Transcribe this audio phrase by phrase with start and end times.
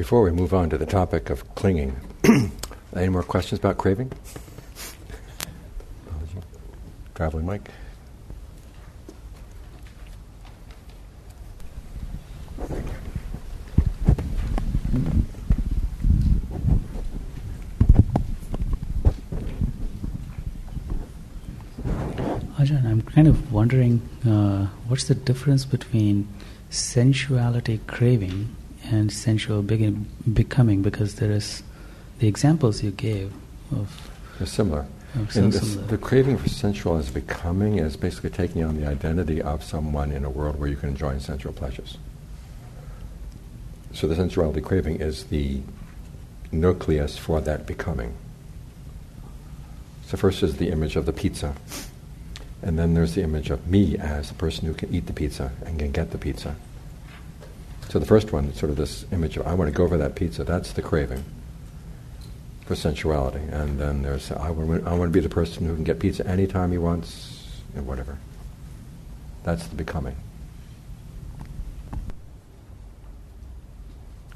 [0.00, 1.94] Before we move on to the topic of clinging,
[2.96, 4.10] any more questions about craving?
[7.14, 7.70] Traveling Mike?
[22.56, 26.26] Ajahn, I'm kind of wondering uh, what's the difference between
[26.70, 28.56] sensuality craving
[28.90, 31.62] and sensual begin, becoming because there is
[32.18, 33.32] the examples you gave
[33.72, 34.10] of.
[34.38, 34.86] They're similar.
[35.34, 39.64] And this, the craving for sensual as becoming is basically taking on the identity of
[39.64, 41.98] someone in a world where you can enjoy sensual pleasures.
[43.92, 45.60] So the sensuality craving is the
[46.52, 48.14] nucleus for that becoming.
[50.06, 51.54] So first is the image of the pizza.
[52.62, 55.50] And then there's the image of me as the person who can eat the pizza
[55.64, 56.54] and can get the pizza.
[57.90, 60.14] So the first one, sort of this image of I want to go for that
[60.14, 61.24] pizza, that's the craving
[62.64, 63.40] for sensuality.
[63.50, 66.24] And then there's I want, I want to be the person who can get pizza
[66.24, 68.16] anytime he wants, and whatever.
[69.42, 70.14] That's the becoming.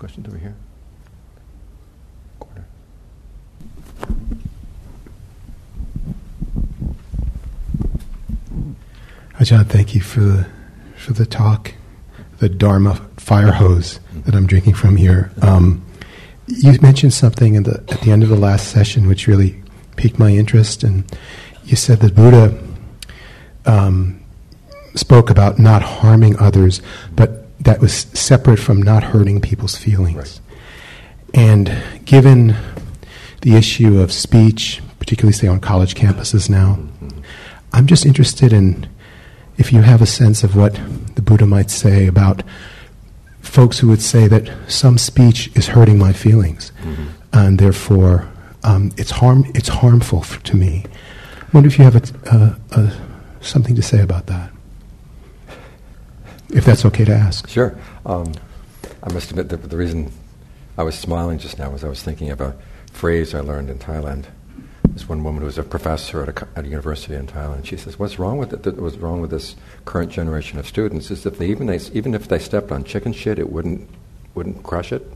[0.01, 0.57] Questions over here?
[9.39, 10.47] Ajahn, thank you for the,
[10.97, 11.75] for the talk,
[12.39, 15.31] the Dharma fire hose that I'm drinking from here.
[15.43, 15.85] Um,
[16.47, 19.63] you mentioned something the, at the end of the last session which really
[19.97, 21.05] piqued my interest, and
[21.65, 22.59] you said that Buddha
[23.67, 24.21] um,
[24.95, 26.83] spoke about not harming others,
[27.17, 30.17] but that was separate from not hurting people's feelings.
[30.17, 30.41] Right.
[31.35, 32.57] And given
[33.41, 37.21] the issue of speech, particularly say on college campuses now, mm-hmm.
[37.73, 38.87] I'm just interested in
[39.57, 40.79] if you have a sense of what
[41.15, 42.43] the Buddha might say about
[43.41, 47.05] folks who would say that some speech is hurting my feelings, mm-hmm.
[47.33, 48.29] and therefore
[48.65, 50.85] um, it's harm it's harmful for, to me.
[51.41, 52.93] I wonder if you have a, a,
[53.41, 54.51] something to say about that,
[56.51, 57.48] if that's okay to ask.
[57.48, 57.79] Sure.
[58.05, 58.33] Um,
[59.03, 60.11] I must admit that the reason
[60.77, 62.57] I was smiling just now was I was thinking of a
[62.91, 64.25] phrase I learned in Thailand
[64.95, 67.67] this one woman who was a professor at a, at a university in Thailand.
[67.67, 68.79] She says, "What's wrong with it?
[68.79, 72.29] What's wrong with this current generation of students is if they even they, even if
[72.29, 73.89] they stepped on chicken shit, it wouldn't
[74.35, 75.07] wouldn't crush it."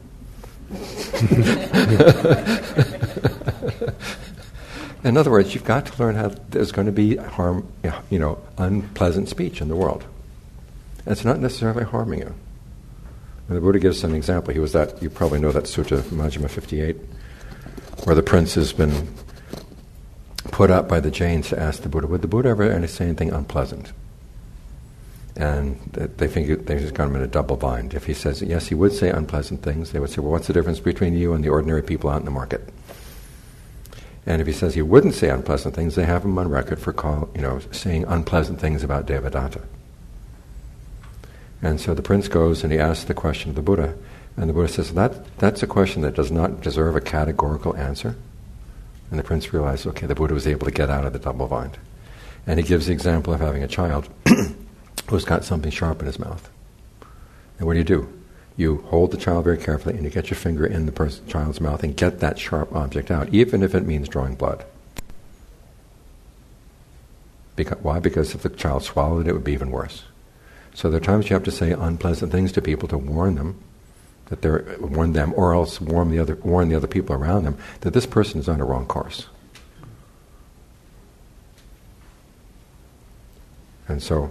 [5.04, 7.66] in other words, you've got to learn how there's going to be harm,
[8.10, 10.04] you know, unpleasant speech in the world.
[11.06, 12.34] And it's not necessarily harming you.
[13.48, 14.52] And the Buddha gives an example.
[14.52, 16.96] He was that you probably know that sutta, Majjhima 58,
[18.04, 19.08] where the prince has been
[20.50, 23.32] put up by the Jains to ask the Buddha, would the Buddha ever say anything
[23.32, 23.92] unpleasant?
[25.36, 27.94] And they think they just got him in a double bind.
[27.94, 30.52] If he says, yes, he would say unpleasant things, they would say, well, what's the
[30.52, 32.68] difference between you and the ordinary people out in the market?
[34.26, 36.92] And if he says he wouldn't say unpleasant things, they have him on record for
[36.92, 39.62] call, you know, saying unpleasant things about Devadatta.
[41.62, 43.94] And so the prince goes and he asks the question of the Buddha,
[44.36, 48.16] and the Buddha says, that, that's a question that does not deserve a categorical answer.
[49.10, 51.46] And the prince realized, okay, the Buddha was able to get out of the double
[51.46, 51.78] bind.
[52.46, 54.08] And he gives the example of having a child
[55.10, 56.50] who's got something sharp in his mouth.
[57.58, 58.12] And what do you do?
[58.56, 61.60] You hold the child very carefully and you get your finger in the pers- child's
[61.60, 64.64] mouth and get that sharp object out, even if it means drawing blood.
[67.56, 67.98] Because, why?
[67.98, 70.04] Because if the child swallowed it, it would be even worse.
[70.74, 73.58] So there are times you have to say unpleasant things to people to warn them
[74.28, 77.56] that they're warn them, or else warn the other warn the other people around them
[77.80, 79.26] that this person is on a wrong course.
[83.88, 84.30] And so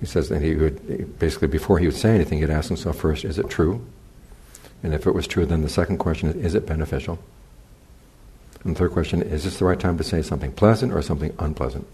[0.00, 3.24] he says that he would basically before he would say anything, he'd ask himself first,
[3.24, 3.84] is it true?
[4.82, 7.20] And if it was true, then the second question is, is it beneficial?
[8.64, 11.02] And the third question, is, is this the right time to say something pleasant or
[11.02, 11.86] something unpleasant?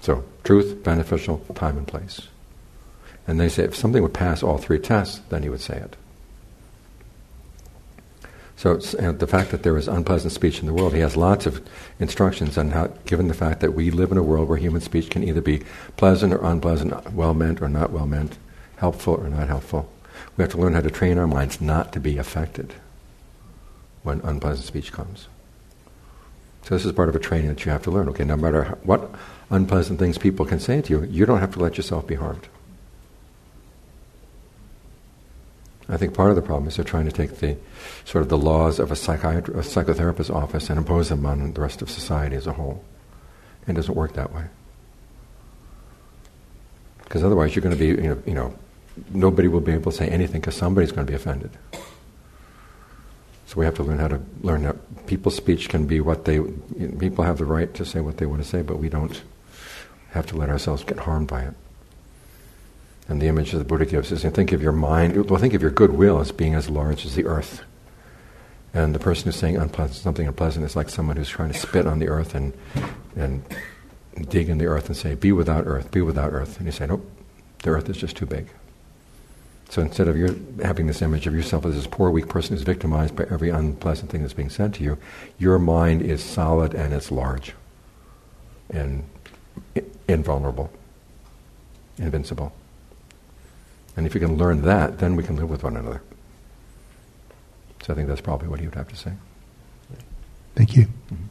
[0.00, 2.28] So, truth, beneficial, time and place.
[3.28, 5.96] And they say if something would pass all three tests, then he would say it.
[8.56, 11.64] So the fact that there is unpleasant speech in the world, he has lots of
[12.00, 15.10] instructions on how, given the fact that we live in a world where human speech
[15.10, 15.62] can either be
[15.96, 18.36] pleasant or unpleasant, well meant or not well meant,
[18.78, 19.88] helpful or not helpful.
[20.36, 22.74] We have to learn how to train our minds not to be affected
[24.02, 25.28] when unpleasant speech comes.
[26.64, 28.08] So this is part of a training that you have to learn.
[28.08, 29.10] Okay, no matter what
[29.50, 32.48] unpleasant things people can say to you, you don't have to let yourself be harmed.
[35.88, 37.56] I think part of the problem is they're trying to take the
[38.04, 41.60] sort of the laws of a, psychiatr- a psychotherapist's office and impose them on the
[41.60, 42.84] rest of society as a whole.
[43.66, 44.44] And it doesn't work that way.
[47.04, 48.54] Because otherwise you're going to be, you know, you know,
[49.10, 51.50] nobody will be able to say anything because somebody's going to be offended.
[53.46, 56.38] So we have to learn how to learn that people's speech can be what they.
[56.98, 59.22] People have the right to say what they want to say, but we don't
[60.10, 61.54] have to let ourselves get harmed by it.
[63.08, 65.62] And the image that the Buddha gives is think of your mind, well, think of
[65.62, 67.62] your goodwill as being as large as the earth.
[68.74, 71.86] And the person who's saying unpleasant, something unpleasant is like someone who's trying to spit
[71.86, 72.52] on the earth and,
[73.16, 73.42] and
[74.28, 76.58] dig in the earth and say, Be without earth, be without earth.
[76.58, 77.10] And you say, Nope,
[77.62, 78.48] the earth is just too big.
[79.70, 82.62] So instead of you having this image of yourself as this poor, weak person who's
[82.62, 84.98] victimized by every unpleasant thing that's being said to you,
[85.38, 87.54] your mind is solid and it's large
[88.70, 89.04] and
[90.08, 90.70] invulnerable,
[91.98, 92.52] invincible.
[93.98, 96.00] And if you can learn that, then we can live with one another.
[97.82, 99.10] So I think that's probably what he would have to say.
[100.54, 100.86] Thank you.
[101.12, 101.24] Mm-hmm.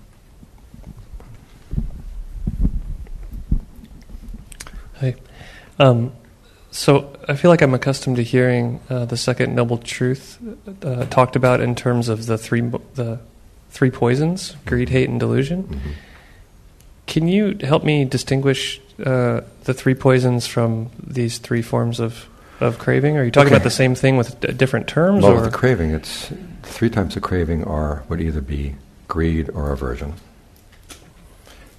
[5.00, 5.16] Hi.
[5.80, 6.12] Um,
[6.70, 10.38] so I feel like I'm accustomed to hearing uh, the second noble truth
[10.84, 13.20] uh, talked about in terms of the three the
[13.70, 15.64] three poisons: greed, hate, and delusion.
[15.64, 15.92] Mm-hmm.
[17.06, 22.28] Can you help me distinguish uh, the three poisons from these three forms of,
[22.60, 23.18] of craving?
[23.18, 23.56] Are you talking okay.
[23.56, 25.24] about the same thing with d- different terms?
[25.24, 25.36] Well, or?
[25.36, 26.32] with the craving, it's
[26.64, 28.76] three types of craving are would either be
[29.08, 30.14] greed or aversion,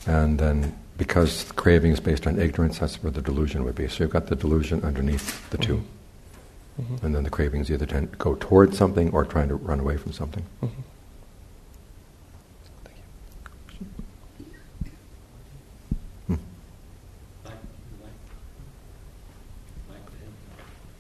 [0.07, 3.89] and then because craving is based on ignorance, that's where the delusion would be.
[3.89, 6.83] So you've got the delusion underneath the 2 mm-hmm.
[6.83, 7.07] mm-hmm.
[7.07, 9.97] And then the cravings either tend to go towards something or trying to run away
[9.97, 10.45] from something.
[10.61, 10.81] Mm-hmm.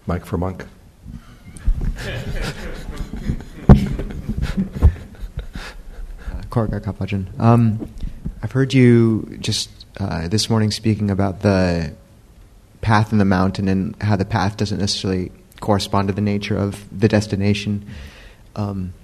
[0.09, 0.65] Mike for monk.
[6.49, 7.39] Korga Kapajan.
[7.39, 7.91] Um,
[8.43, 9.69] I've heard you just
[10.01, 11.93] uh, this morning speaking about the
[12.81, 16.87] path in the mountain and how the path doesn't necessarily correspond to the nature of
[16.99, 17.87] the destination.
[18.57, 18.95] Um,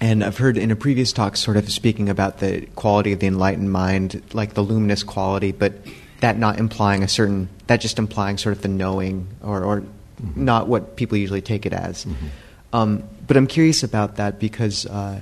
[0.00, 3.28] and I've heard in a previous talk sort of speaking about the quality of the
[3.28, 5.74] enlightened mind, like the luminous quality, but
[6.18, 9.84] that not implying a certain, that just implying sort of the knowing or, or
[10.22, 10.44] mm-hmm.
[10.44, 12.04] not what people usually take it as.
[12.04, 12.26] Mm-hmm.
[12.72, 15.20] Um, but I'm curious about that because, uh,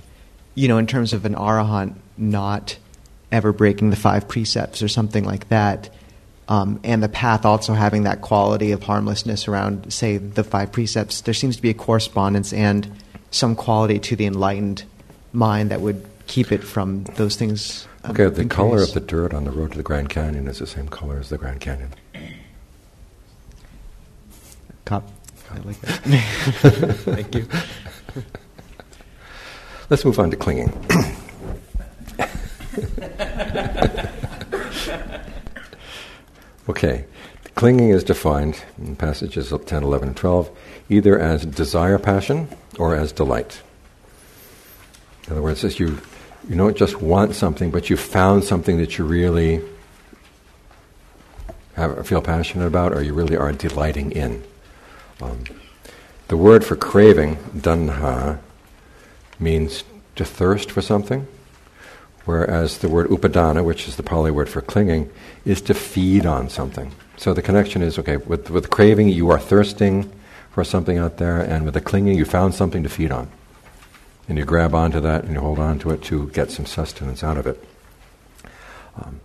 [0.54, 2.76] you know, in terms of an arahant not
[3.32, 5.90] ever breaking the five precepts or something like that.
[6.48, 11.20] Um, and the path also having that quality of harmlessness around, say, the five precepts,
[11.20, 12.90] there seems to be a correspondence and
[13.30, 14.82] some quality to the enlightened
[15.32, 17.86] mind that would keep it from those things.
[18.02, 20.58] Um, okay, the color of the dirt on the road to the Grand Canyon is
[20.58, 21.90] the same color as the Grand Canyon.
[24.90, 26.00] I like that.
[27.04, 27.46] Thank you.
[29.88, 30.72] Let's move on to clinging.
[36.68, 37.04] okay.
[37.54, 40.50] Clinging is defined in passages of 10, 11, and 12
[40.88, 42.48] either as desire passion
[42.78, 43.60] or as delight.
[45.26, 45.98] In other words, you,
[46.48, 49.60] you don't just want something, but you found something that you really
[51.74, 54.42] have, feel passionate about or you really are delighting in.
[55.20, 55.44] Um,
[56.28, 58.38] the word for craving, tanha,
[59.38, 59.84] means
[60.16, 61.26] to thirst for something
[62.30, 65.10] whereas the word upadana, which is the Pali word for clinging,
[65.44, 66.92] is to feed on something.
[67.16, 70.10] So the connection is okay, with, with craving, you are thirsting
[70.52, 73.28] for something out there, and with the clinging, you found something to feed on.
[74.28, 77.24] And you grab onto that and you hold on to it to get some sustenance
[77.24, 77.64] out of it.
[78.96, 79.20] Um,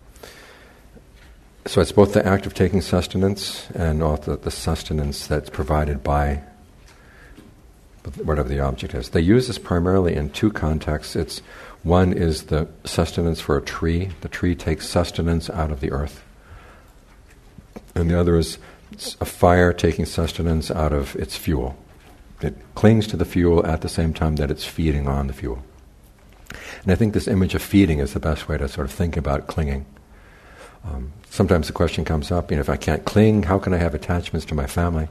[1.67, 6.41] so it's both the act of taking sustenance and also the sustenance that's provided by
[8.23, 9.09] whatever the object is.
[9.09, 11.15] They use this primarily in two contexts.
[11.15, 11.39] It's
[11.81, 14.11] one is the sustenance for a tree.
[14.21, 16.23] The tree takes sustenance out of the earth.
[17.95, 18.59] And the other is
[19.19, 21.77] a fire taking sustenance out of its fuel.
[22.41, 25.63] It clings to the fuel at the same time that it's feeding on the fuel.
[26.83, 29.17] And I think this image of feeding is the best way to sort of think
[29.17, 29.85] about clinging.
[30.83, 33.77] Um, sometimes the question comes up, you know, if I can't cling, how can I
[33.77, 35.09] have attachments to my family?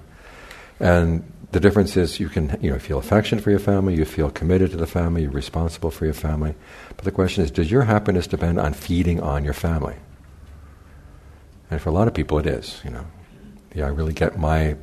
[0.81, 4.31] And the difference is you can you know feel affection for your family, you feel
[4.31, 6.55] committed to the family, you're responsible for your family.
[6.97, 9.97] But the question is, does your happiness depend on feeding on your family?
[11.71, 12.81] And for a lot of people, it is.
[12.85, 13.07] You know,
[13.75, 14.77] yeah, I really get my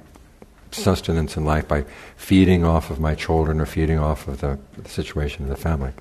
[0.70, 4.90] sustenance in life by feeding off of my children or feeding off of the, the
[4.90, 5.92] situation in the family.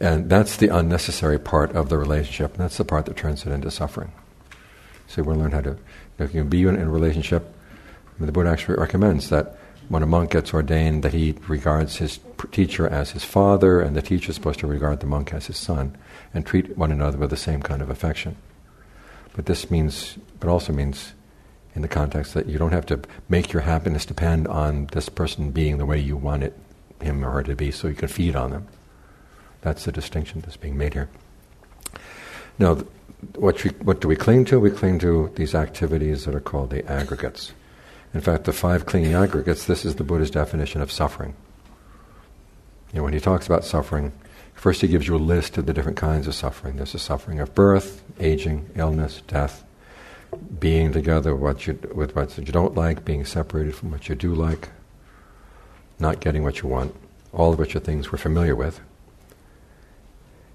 [0.00, 3.52] And that's the unnecessary part of the relationship, and that's the part that turns it
[3.52, 4.12] into suffering.
[5.06, 5.76] So we learn how to,
[6.18, 7.54] you, can be in a relationship
[8.26, 9.56] the Buddha actually recommends that
[9.88, 12.20] when a monk gets ordained, that he regards his
[12.52, 15.56] teacher as his father, and the teacher is supposed to regard the monk as his
[15.56, 15.96] son,
[16.32, 18.36] and treat one another with the same kind of affection.
[19.34, 21.12] But this means, but also means,
[21.74, 25.50] in the context that you don't have to make your happiness depend on this person
[25.50, 26.56] being the way you want it,
[27.00, 28.68] him or her to be, so you can feed on them.
[29.62, 31.08] That's the distinction that's being made here.
[32.58, 32.78] Now,
[33.36, 34.60] what, what do we cling to?
[34.60, 37.52] We cling to these activities that are called the aggregates.
[38.14, 41.34] In fact, the five clinging aggregates, this is the Buddha's definition of suffering.
[42.92, 44.12] You know, when he talks about suffering,
[44.54, 46.76] first he gives you a list of the different kinds of suffering.
[46.76, 49.64] There's the suffering of birth, aging, illness, death,
[50.58, 54.34] being together what you, with what you don't like, being separated from what you do
[54.34, 54.70] like,
[55.98, 56.94] not getting what you want,
[57.32, 58.80] all of which are things we're familiar with.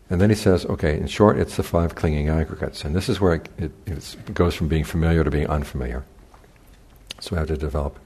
[0.10, 2.84] And then he says, okay, in short, it's the five clinging aggregates.
[2.84, 6.06] And this is where it, it, it goes from being familiar to being unfamiliar.
[7.20, 7.98] So we have to develop,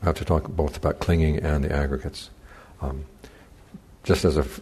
[0.00, 2.30] we have to talk both about clinging and the aggregates.
[2.80, 3.04] Um,
[4.04, 4.60] just as a f-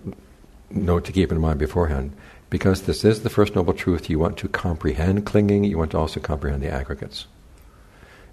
[0.71, 2.17] note to keep in mind beforehand,
[2.49, 5.99] because this is the first noble truth, you want to comprehend clinging, you want to
[5.99, 7.27] also comprehend the aggregates.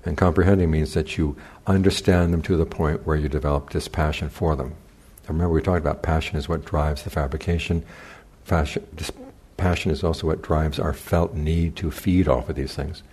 [0.05, 1.35] And comprehending means that you
[1.67, 4.75] understand them to the point where you develop dispassion for them.
[5.27, 7.85] Remember, we talked about passion is what drives the fabrication.
[8.45, 8.85] Passion,
[9.57, 13.03] passion is also what drives our felt need to feed off of these things.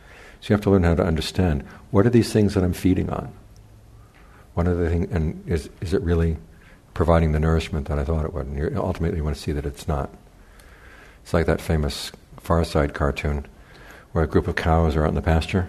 [0.41, 3.11] So you have to learn how to understand what are these things that I'm feeding
[3.11, 3.33] on.
[4.55, 6.37] What are the things, and is is it really
[6.95, 8.47] providing the nourishment that I thought it would?
[8.47, 10.11] And you ultimately you want to see that it's not.
[11.23, 13.47] It's like that famous Far Side cartoon
[14.13, 15.69] where a group of cows are out in the pasture,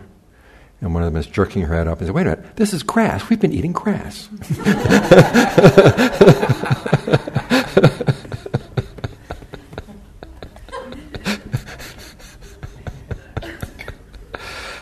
[0.80, 2.74] and one of them is jerking her head up and says, "Wait a minute, this
[2.74, 3.30] is grass.
[3.30, 4.30] We've been eating grass."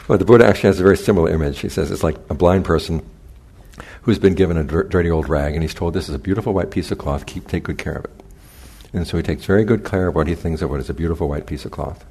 [0.09, 1.59] Well, the Buddha actually has a very similar image.
[1.59, 3.07] He says it's like a blind person
[4.01, 6.71] who's been given a dirty old rag, and he's told, "This is a beautiful white
[6.71, 7.27] piece of cloth.
[7.27, 8.23] Keep take good care of it."
[8.91, 10.95] And so he takes very good care of what he thinks of what is a
[10.95, 12.05] beautiful white piece of cloth.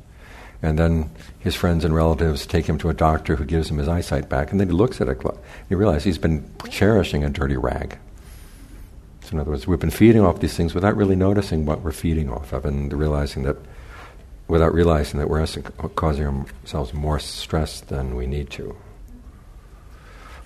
[0.62, 3.88] And then his friends and relatives take him to a doctor who gives him his
[3.88, 5.16] eyesight back, and then he looks at it.
[5.16, 5.38] Cloth.
[5.68, 7.98] He realizes he's been cherishing a dirty rag.
[9.22, 11.90] So, in other words, we've been feeding off these things without really noticing what we're
[11.90, 13.56] feeding off of, and realizing that
[14.48, 15.46] without realizing that we're
[15.94, 18.74] causing ourselves more stress than we need to.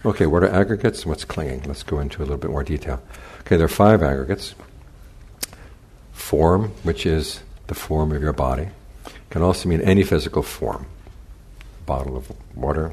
[0.05, 1.63] Okay, what are aggregates what's clinging?
[1.63, 3.01] Let's go into a little bit more detail.
[3.41, 4.57] Okay, there are five aggregates.
[6.13, 8.69] Form, which is the form of your body,
[9.31, 10.87] can also mean any physical form.
[11.87, 12.93] Bottle of water,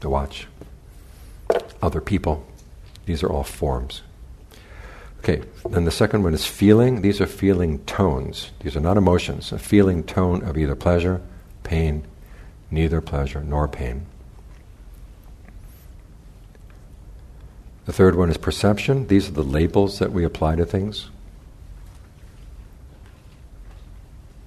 [0.00, 0.46] the watch,
[1.80, 2.46] other people.
[3.06, 4.02] These are all forms.
[5.22, 7.00] Okay, then the second one is feeling.
[7.00, 8.50] These are feeling tones.
[8.58, 9.52] These are not emotions.
[9.52, 11.20] A feeling tone of either pleasure,
[11.62, 12.04] pain,
[12.72, 14.06] neither pleasure nor pain.
[17.84, 19.06] The third one is perception.
[19.06, 21.08] These are the labels that we apply to things.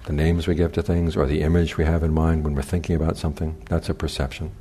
[0.05, 2.61] The names we give to things or the image we have in mind when we're
[2.61, 3.61] thinking about something.
[3.69, 4.51] That's a perception.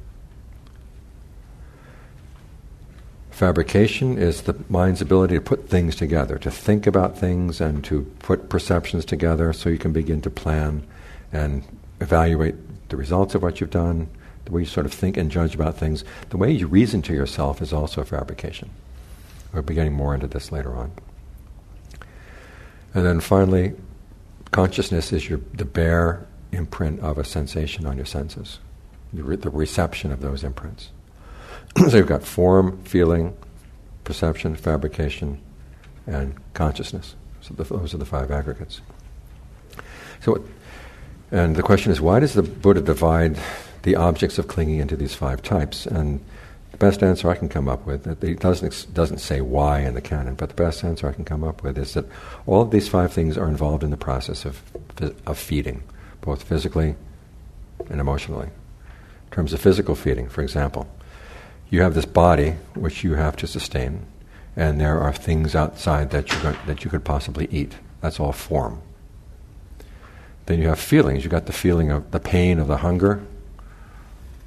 [3.34, 8.02] Fabrication is the mind's ability to put things together, to think about things and to
[8.20, 10.86] put perceptions together so you can begin to plan
[11.32, 11.64] and
[12.00, 12.54] evaluate
[12.90, 14.08] the results of what you've done,
[14.44, 16.04] the way you sort of think and judge about things.
[16.30, 18.70] The way you reason to yourself is also fabrication.
[19.52, 20.92] We'll be getting more into this later on.
[22.94, 23.72] And then finally,
[24.52, 28.60] consciousness is your, the bare imprint of a sensation on your senses,
[29.12, 30.90] the, re- the reception of those imprints.
[31.88, 33.36] so you've got form, feeling,
[34.04, 35.40] perception, fabrication,
[36.06, 37.16] and consciousness.
[37.40, 38.80] So the, those are the five aggregates.
[40.20, 40.44] So,
[41.30, 43.38] and the question is, why does the Buddha divide
[43.82, 45.84] the objects of clinging into these five types?
[45.84, 46.24] And
[46.70, 50.00] the best answer I can come up with, it doesn't doesn't say why in the
[50.00, 52.06] canon, but the best answer I can come up with is that
[52.46, 54.62] all of these five things are involved in the process of
[55.26, 55.82] of feeding,
[56.20, 56.94] both physically
[57.90, 58.46] and emotionally.
[58.46, 60.88] In terms of physical feeding, for example,
[61.74, 64.06] you have this body which you have to sustain,
[64.54, 67.74] and there are things outside that you that you could possibly eat.
[68.00, 68.80] That's all form.
[70.46, 71.24] Then you have feelings.
[71.24, 73.24] You got the feeling of the pain of the hunger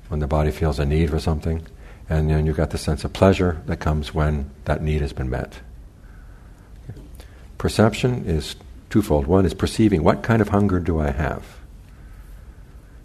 [0.07, 1.67] when the body feels a need for something,
[2.09, 5.29] and then you've got the sense of pleasure that comes when that need has been
[5.29, 5.59] met.
[7.57, 8.55] Perception is
[8.89, 9.27] twofold.
[9.27, 11.43] One is perceiving what kind of hunger do I have?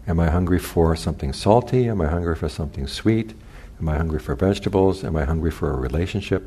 [0.06, 1.88] Am I hungry for something salty?
[1.88, 3.34] Am I hungry for something sweet?
[3.82, 5.02] Am I hungry for vegetables?
[5.02, 6.44] Am I hungry for a relationship?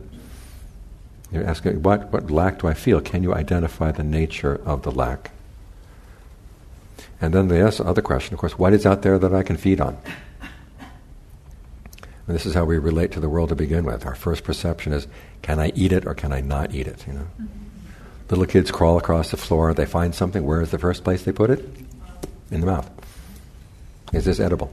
[1.33, 3.01] You're asking, what, what lack do I feel?
[3.01, 5.31] Can you identify the nature of the lack?
[7.19, 9.43] And then they ask the other question, of course, what is out there that I
[9.43, 9.97] can feed on?
[12.27, 14.05] And this is how we relate to the world to begin with.
[14.05, 15.05] Our first perception is,
[15.41, 17.05] can I eat it or can I not eat it?
[17.05, 17.47] You know, mm-hmm.
[18.29, 19.73] little kids crawl across the floor.
[19.73, 20.45] They find something.
[20.45, 21.65] Where is the first place they put it?
[22.49, 22.89] In the mouth.
[24.13, 24.71] Is this edible?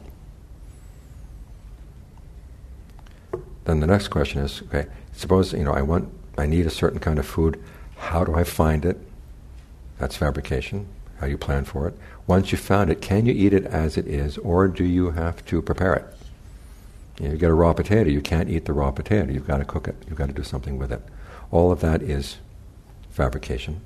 [3.65, 6.99] Then the next question is, okay, suppose you know I want I need a certain
[6.99, 7.63] kind of food.
[7.97, 8.99] How do I find it?
[9.99, 10.87] That's fabrication.
[11.19, 11.95] How you plan for it.
[12.27, 15.45] Once you found it, can you eat it as it is, or do you have
[15.47, 16.05] to prepare it?
[17.19, 19.31] You, know, you get a raw potato, you can't eat the raw potato.
[19.31, 19.95] You've got to cook it.
[20.09, 21.03] You've got to do something with it.
[21.51, 22.39] All of that is
[23.11, 23.81] fabrication.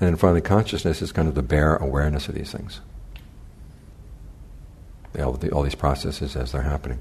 [0.00, 2.80] And then finally, consciousness is kind of the bare awareness of these things.
[5.18, 7.00] All, the, all these processes as they're happening.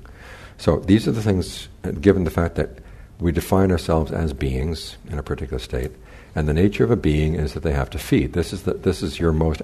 [0.57, 2.79] So these are the things, uh, given the fact that
[3.19, 5.91] we define ourselves as beings in a particular state,
[6.35, 8.33] and the nature of a being is that they have to feed.
[8.33, 9.61] This is the, this is your most,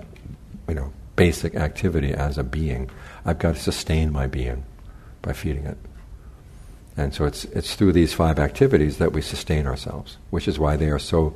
[0.68, 2.90] you know, basic activity as a being.
[3.26, 4.66] I've got to sustain my being
[5.22, 5.78] by feeding it.
[6.96, 10.76] And so it's it's through these five activities that we sustain ourselves, which is why
[10.78, 11.36] they are so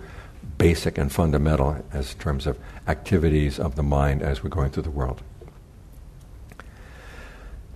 [0.57, 4.91] basic and fundamental as terms of activities of the mind as we're going through the
[4.91, 5.21] world.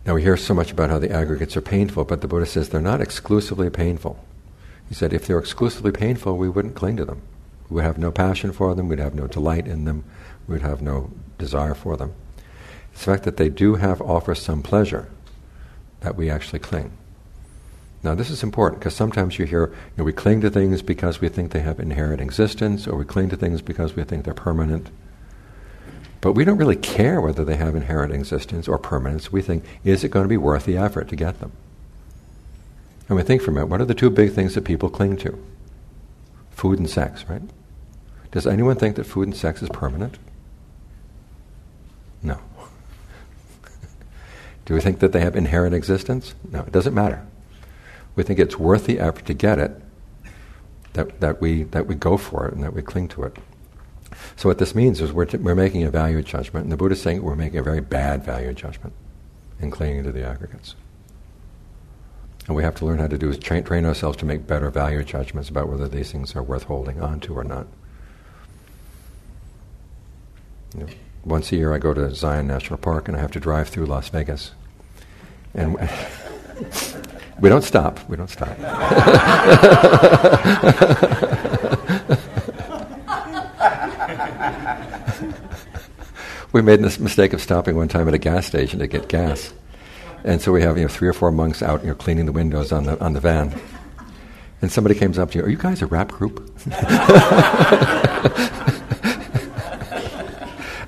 [0.05, 2.69] Now we hear so much about how the aggregates are painful, but the Buddha says
[2.69, 4.23] they're not exclusively painful.
[4.89, 7.21] He said if they're exclusively painful, we wouldn't cling to them.
[7.69, 10.03] We would have no passion for them, we'd have no delight in them,
[10.47, 12.13] we'd have no desire for them.
[12.91, 15.07] It's the fact that they do have offer some pleasure
[16.01, 16.91] that we actually cling.
[18.03, 21.21] Now, this is important because sometimes you hear, you know, we cling to things because
[21.21, 24.33] we think they have inherent existence, or we cling to things because we think they're
[24.33, 24.89] permanent.
[26.21, 29.31] But we don't really care whether they have inherent existence or permanence.
[29.31, 31.51] We think, is it going to be worth the effort to get them?
[33.09, 35.17] And we think for a minute, what are the two big things that people cling
[35.17, 35.43] to?
[36.51, 37.41] Food and sex, right?
[38.31, 40.19] Does anyone think that food and sex is permanent?
[42.21, 42.39] No.
[44.65, 46.35] Do we think that they have inherent existence?
[46.51, 47.25] No, it doesn't matter.
[48.15, 49.71] We think it's worth the effort to get it,
[50.93, 53.37] that, that, we, that we go for it and that we cling to it.
[54.35, 56.93] So what this means is we're, t- we're making a value judgment, and the Buddha
[56.93, 58.93] is saying we're making a very bad value judgment
[59.59, 60.75] in clinging to the aggregates.
[62.47, 64.69] And we have to learn how to do is train, train ourselves to make better
[64.69, 67.67] value judgments about whether these things are worth holding on to or not.
[70.75, 70.87] You know,
[71.23, 73.85] once a year I go to Zion National Park and I have to drive through
[73.85, 74.51] Las Vegas.
[75.53, 75.75] And
[77.39, 77.99] we don't stop.
[78.09, 78.57] We don't stop.
[86.51, 89.53] we made this mistake of stopping one time at a gas station to get gas.
[90.23, 92.31] And so we have you know, three or four monks out you know, cleaning the
[92.31, 93.59] windows on the, on the van.
[94.61, 96.51] And somebody comes up to you, Are you guys a rap group?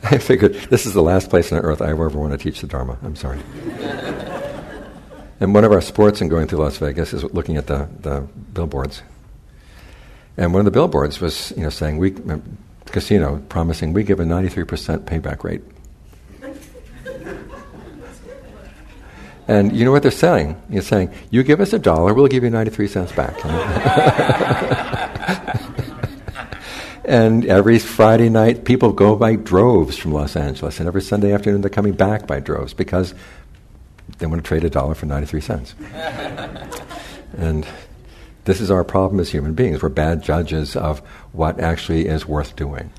[0.03, 2.67] I figured this is the last place on earth I ever want to teach the
[2.67, 2.99] Dharma.
[3.01, 3.39] I'm sorry.
[5.39, 8.21] and one of our sports in going through Las Vegas is looking at the, the
[8.53, 9.01] billboards.
[10.37, 12.11] And one of the billboards was, you know, saying we
[12.93, 15.61] casino promising we give a 93% payback rate.
[19.47, 20.61] and you know what they're saying?
[20.69, 23.43] You're saying, you give us a dollar, we'll give you 93 cents back.
[27.03, 31.61] and every Friday night, people go by droves from Los Angeles, and every Sunday afternoon,
[31.61, 33.13] they're coming back by droves because
[34.19, 35.75] they want to trade a dollar for 93 cents.
[37.37, 37.65] and
[38.45, 39.81] this is our problem as human beings.
[39.81, 40.99] We're bad judges of
[41.31, 42.91] what actually is worth doing.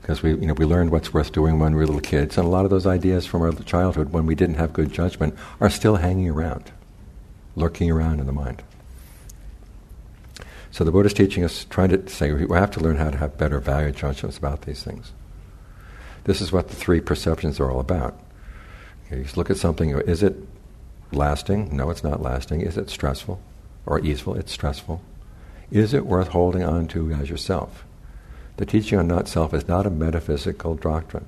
[0.00, 2.46] Because we, you know, we learned what's worth doing when we were little kids, and
[2.46, 5.70] a lot of those ideas from our childhood, when we didn't have good judgment, are
[5.70, 6.72] still hanging around,
[7.54, 8.62] lurking around in the mind.
[10.72, 13.18] So the Buddha is teaching us, trying to say we have to learn how to
[13.18, 15.12] have better value judgments about these things.
[16.24, 18.18] This is what the three perceptions are all about.
[19.06, 20.36] Okay, you just look at something, is it
[21.12, 21.76] lasting?
[21.76, 22.60] No, it's not lasting.
[22.60, 23.40] Is it stressful?
[23.86, 25.02] Or easeful, it's stressful.
[25.70, 27.84] Is it worth holding on to as yourself?
[28.56, 31.26] The teaching on not self is not a metaphysical doctrine.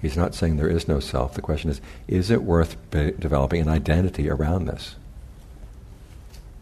[0.00, 1.34] He's not saying there is no self.
[1.34, 4.96] The question is, is it worth be- developing an identity around this?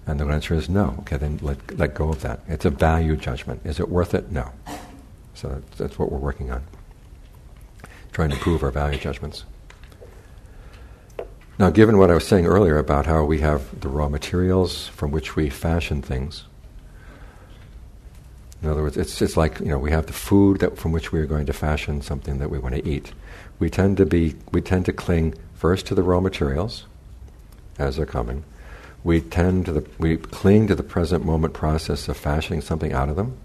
[0.06, 0.96] And the answer is no.
[1.00, 2.40] Okay, then let, let go of that.
[2.48, 3.62] It's a value judgment.
[3.64, 4.30] Is it worth it?
[4.30, 4.50] No.
[5.34, 6.62] So that's, that's what we're working on.
[8.12, 9.44] Trying to prove our value judgments.
[11.60, 15.10] Now, given what I was saying earlier about how we have the raw materials from
[15.10, 16.44] which we fashion things,
[18.62, 21.12] in other words, it's, it's like you know we have the food that from which
[21.12, 23.12] we are going to fashion something that we want to eat.
[23.58, 26.86] We tend to be we tend to cling first to the raw materials
[27.78, 28.42] as they're coming.
[29.04, 33.10] We tend to the we cling to the present moment process of fashioning something out
[33.10, 33.36] of them.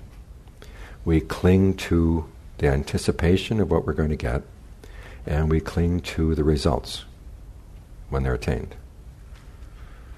[1.04, 4.44] We cling to the anticipation of what we're going to get,
[5.26, 7.04] and we cling to the results
[8.10, 8.76] when they're attained.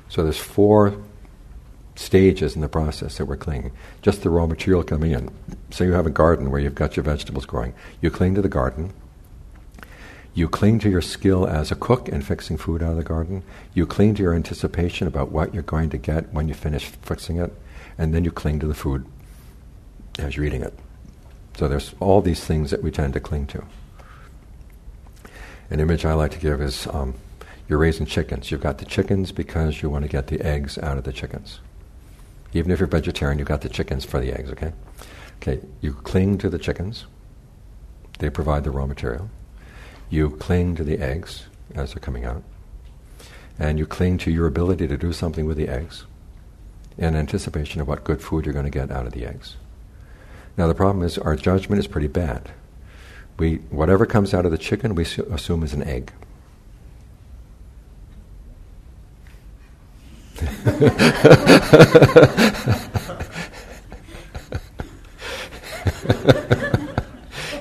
[0.09, 0.97] So there's four
[1.95, 3.71] stages in the process that we're clinging.
[4.01, 5.29] Just the raw material coming in.
[5.71, 7.73] So you have a garden where you've got your vegetables growing.
[8.01, 8.93] You cling to the garden.
[10.33, 13.43] You cling to your skill as a cook in fixing food out of the garden.
[13.73, 17.37] You cling to your anticipation about what you're going to get when you finish fixing
[17.37, 17.51] it.
[17.97, 19.05] And then you cling to the food
[20.19, 20.77] as you're eating it.
[21.57, 23.63] So there's all these things that we tend to cling to.
[25.71, 27.15] An image I like to give is um,
[27.67, 28.49] you're raising chickens.
[28.49, 31.59] You've got the chickens because you want to get the eggs out of the chickens.
[32.53, 34.71] Even if you're vegetarian, you've got the chickens for the eggs, okay?
[35.41, 37.05] Okay, you cling to the chickens.
[38.19, 39.29] They provide the raw material.
[40.09, 42.43] You cling to the eggs as they're coming out.
[43.59, 46.05] And you cling to your ability to do something with the eggs
[46.97, 49.57] in anticipation of what good food you're going to get out of the eggs.
[50.57, 52.51] Now, the problem is our judgment is pretty bad.
[53.37, 56.11] We, whatever comes out of the chicken, we assume is an egg.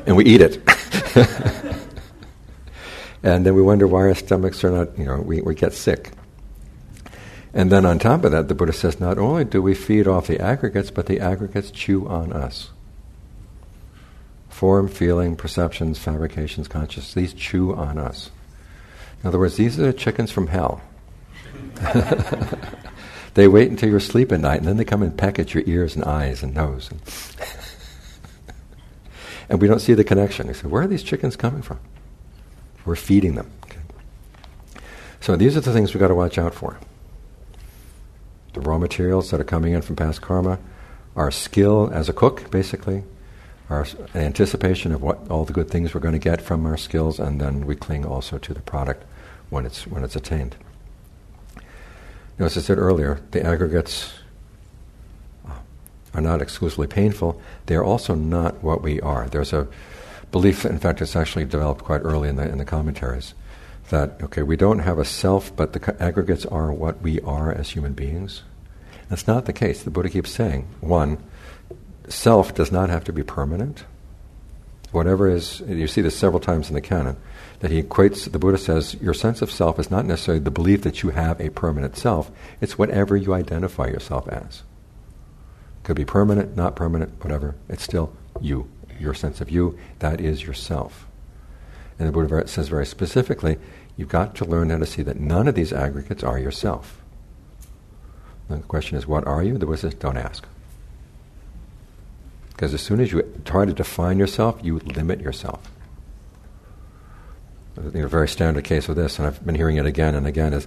[0.07, 0.59] And we eat it.
[3.23, 6.13] and then we wonder why our stomachs are not, you know, we, we get sick.
[7.55, 10.27] And then on top of that, the Buddha says not only do we feed off
[10.27, 12.71] the aggregates, but the aggregates chew on us.
[14.51, 18.31] Form, feeling, perceptions, fabrications, consciousness, these chew on us.
[19.23, 20.83] In other words, these are the chickens from hell.
[23.35, 25.63] they wait until you're asleep at night, and then they come and peck at your
[25.67, 26.91] ears and eyes and nose.
[26.91, 27.01] And,
[29.49, 30.49] and we don't see the connection.
[30.49, 31.79] We say, where are these chickens coming from?
[32.85, 33.51] We're feeding them.
[33.65, 33.81] Okay.
[35.21, 36.79] So these are the things we've got to watch out for.
[38.55, 40.59] The raw materials that are coming in from past karma,
[41.15, 43.03] our skill as a cook, basically,
[43.69, 47.19] our anticipation of what all the good things we're going to get from our skills,
[47.19, 49.05] and then we cling also to the product
[49.51, 50.57] when it's when it's attained.
[52.37, 54.13] You know, as I said earlier, the aggregates
[55.49, 55.53] uh,
[56.13, 57.41] are not exclusively painful.
[57.65, 59.27] They are also not what we are.
[59.27, 59.67] There's a
[60.33, 63.33] belief, in fact, it's actually developed quite early in the in the commentaries,
[63.89, 67.71] that okay, we don't have a self, but the aggregates are what we are as
[67.71, 68.43] human beings.
[69.09, 69.83] That's not the case.
[69.83, 71.19] The Buddha keeps saying, one,
[72.09, 73.85] self does not have to be permanent.
[74.93, 77.17] Whatever is, you see this several times in the canon,
[77.61, 80.83] that he equates, the Buddha says, your sense of self is not necessarily the belief
[80.83, 84.63] that you have a permanent self, it's whatever you identify yourself as.
[85.83, 88.69] Could be permanent, not permanent, whatever, it's still you.
[88.99, 91.07] Your sense of you, that is yourself.
[91.99, 93.57] And the Buddha says very specifically,
[93.97, 97.03] you've got to learn how to see that none of these aggregates are yourself.
[98.49, 99.59] And the question is, what are you?
[99.59, 100.47] The Buddha says, don't ask.
[102.51, 105.71] Because as soon as you try to define yourself, you limit yourself.
[107.77, 110.55] Think a very standard case of this, and I've been hearing it again and again,
[110.55, 110.67] is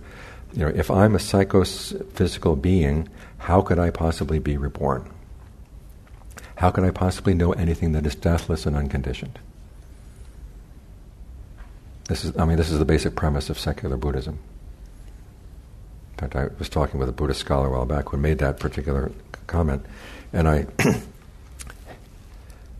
[0.53, 5.11] you know, if I'm a psychophysical being, how could I possibly be reborn?
[6.55, 9.39] How could I possibly know anything that is deathless and unconditioned?
[12.07, 14.39] This is, I mean, this is the basic premise of secular Buddhism.
[16.13, 18.59] In fact, I was talking with a Buddhist scholar a while back who made that
[18.59, 19.11] particular
[19.47, 19.85] comment,
[20.33, 20.65] and I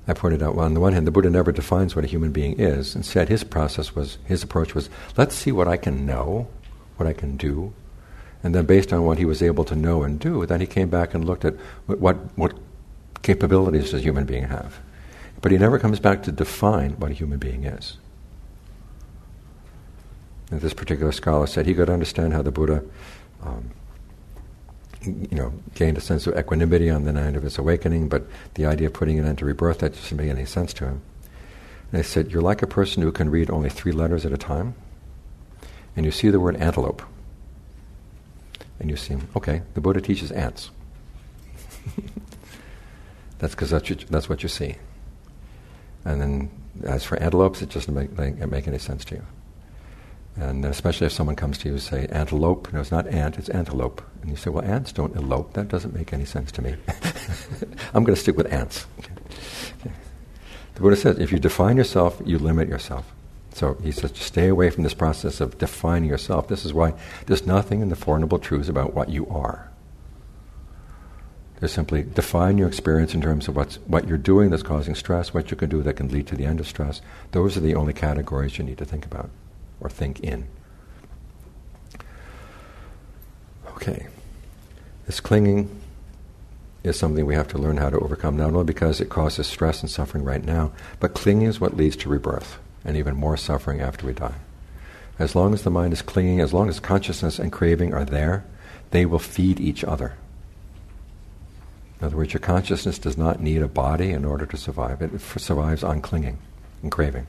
[0.10, 2.32] I pointed out, well, on the one hand, the Buddha never defines what a human
[2.32, 2.96] being is.
[2.96, 6.48] Instead, his process was, his approach was, let's see what I can know,
[6.98, 7.74] what I can do.
[8.42, 10.90] And then based on what he was able to know and do, then he came
[10.90, 12.54] back and looked at what, what, what
[13.22, 14.80] capabilities does a human being have.
[15.42, 17.98] But he never comes back to define what a human being is.
[20.50, 22.84] And this particular scholar said he could understand how the Buddha
[23.44, 23.70] um,
[25.30, 28.66] you know, gained a sense of equanimity on the night of his awakening, but the
[28.66, 31.02] idea of putting it into rebirth, that doesn't make any sense to him.
[31.92, 34.38] And they said, You're like a person who can read only three letters at a
[34.38, 34.76] time,
[35.96, 37.02] and you see the word antelope.
[38.80, 40.72] And you see, okay, the Buddha teaches ants.
[43.40, 44.76] that's because that's, that's what you see.
[46.06, 46.50] And then,
[46.84, 49.26] as for antelopes, it doesn't make, make, make any sense to you.
[50.40, 53.50] And especially if someone comes to you and say antelope, no, it's not ant, it's
[53.50, 54.02] antelope.
[54.22, 55.54] And you say, well, ants don't elope.
[55.54, 56.76] That doesn't make any sense to me.
[57.94, 58.86] I'm going to stick with ants.
[60.76, 63.14] The Buddha says, if you define yourself, you limit yourself.
[63.54, 66.48] So he says, stay away from this process of defining yourself.
[66.48, 66.94] This is why
[67.26, 69.70] there's nothing in the Four Noble Truths about what you are.
[71.60, 75.34] There's simply define your experience in terms of what's, what you're doing that's causing stress,
[75.34, 77.02] what you can do that can lead to the end of stress.
[77.32, 79.30] Those are the only categories you need to think about
[79.82, 80.48] or think in.
[83.68, 84.08] Okay.
[85.06, 85.70] This clinging
[86.84, 89.82] is something we have to learn how to overcome, not only because it causes stress
[89.82, 93.82] and suffering right now, but clinging is what leads to rebirth and even more suffering
[93.82, 94.36] after we die.
[95.18, 98.46] As long as the mind is clinging, as long as consciousness and craving are there,
[98.92, 100.14] they will feed each other.
[102.00, 105.02] In other words, your consciousness does not need a body in order to survive.
[105.02, 106.38] It survives on clinging
[106.82, 107.28] and craving.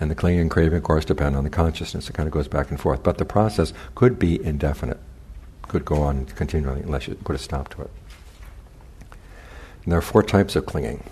[0.00, 2.08] And the clinging and craving, of course, depend on the consciousness.
[2.08, 3.02] It kind of goes back and forth.
[3.02, 4.98] But the process could be indefinite,
[5.68, 7.90] could go on continually unless you put a stop to it.
[9.84, 11.04] And there are four types of clinging.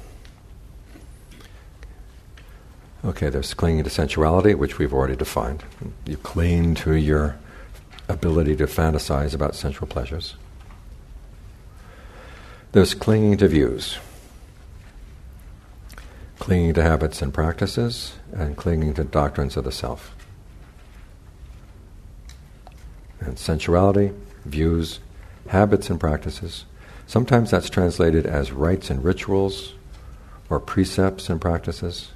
[3.04, 5.62] Okay, there's clinging to sensuality, which we've already defined.
[6.04, 7.38] You cling to your
[8.08, 10.34] ability to fantasize about sensual pleasures.
[12.72, 13.98] There's clinging to views,
[16.38, 20.14] clinging to habits and practices, and clinging to doctrines of the self.
[23.20, 24.12] And sensuality,
[24.44, 25.00] views,
[25.48, 26.64] habits and practices.
[27.06, 29.74] Sometimes that's translated as rites and rituals
[30.50, 32.12] or precepts and practices,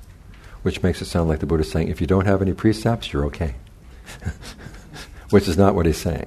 [0.63, 3.13] which makes it sound like the Buddha is saying if you don't have any precepts,
[3.13, 3.55] you're okay.
[5.31, 6.27] which is not what he's saying.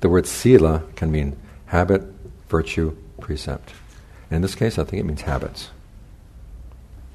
[0.00, 2.02] The word sila can mean habit,
[2.48, 3.72] virtue, precept.
[4.30, 5.70] And in this case, I think it means habits.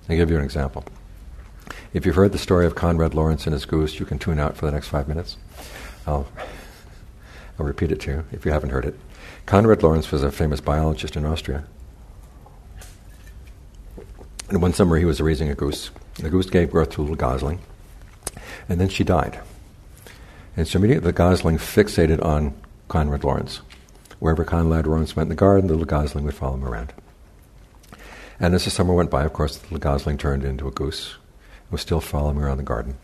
[0.10, 0.84] I'll give you an example.
[1.94, 4.58] If you've heard the story of Konrad Lorenz and his goose, you can tune out
[4.58, 5.38] for the next five minutes.
[6.06, 6.28] I'll,
[7.58, 9.00] I'll repeat it to you if you haven't heard it.
[9.46, 11.66] Konrad Lorenz was a famous biologist in Austria.
[14.50, 15.90] And one summer he was raising a goose.
[16.16, 17.60] The goose gave birth to a little gosling,
[18.70, 19.40] and then she died.
[20.56, 22.54] And so immediately the gosling fixated on
[22.88, 23.62] Konrad Lorenz.
[24.20, 26.94] Wherever Konrad Lorenz went in the garden, the little gosling would follow him around.
[28.40, 31.16] And as the summer went by, of course, the gosling turned into a goose.
[31.68, 32.98] It was still following around the garden.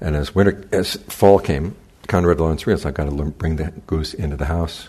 [0.00, 1.76] And as winter, as fall came,
[2.08, 4.88] Konrad Lorenz realized I've got to bring the goose into the house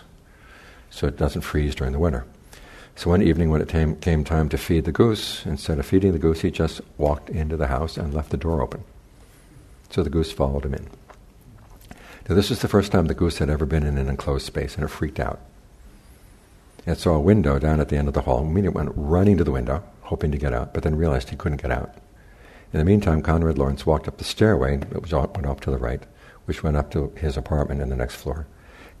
[0.90, 2.24] so it doesn't freeze during the winter.
[2.96, 6.12] So one evening, when it came, came time to feed the goose, instead of feeding
[6.12, 8.82] the goose, he just walked into the house and left the door open.
[9.90, 10.88] So the goose followed him in.
[12.28, 14.74] Now, this was the first time the goose had ever been in an enclosed space,
[14.74, 15.40] and it freaked out.
[16.88, 18.38] It saw a window down at the end of the hall.
[18.38, 21.36] And immediately went running to the window, hoping to get out, but then realized he
[21.36, 21.94] couldn't get out.
[22.72, 26.02] In the meantime, Konrad Lorenz walked up the stairway, went off to the right,
[26.46, 28.46] which went up to his apartment in the next floor.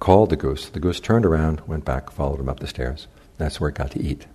[0.00, 0.68] Called the goose.
[0.68, 3.06] The goose turned around, went back, followed him up the stairs.
[3.38, 4.26] That's where it got to eat.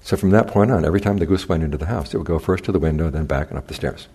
[0.00, 2.26] So from that point on, every time the goose went into the house, it would
[2.26, 4.08] go first to the window, then back and up the stairs.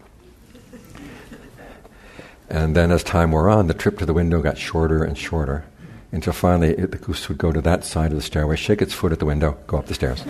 [2.49, 5.65] And then as time wore on, the trip to the window got shorter and shorter
[6.15, 8.93] until finally it, the goose would go to that side of the stairway, shake its
[8.93, 10.23] foot at the window, go up the stairs.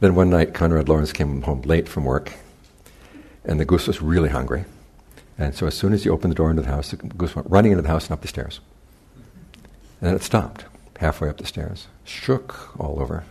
[0.00, 2.34] then one night, Konrad Lorenz came home late from work,
[3.44, 4.66] and the goose was really hungry.
[5.38, 7.50] And so as soon as he opened the door into the house, the goose went
[7.50, 8.60] running into the house and up the stairs.
[10.00, 10.66] And then it stopped
[10.98, 13.24] halfway up the stairs, shook all over,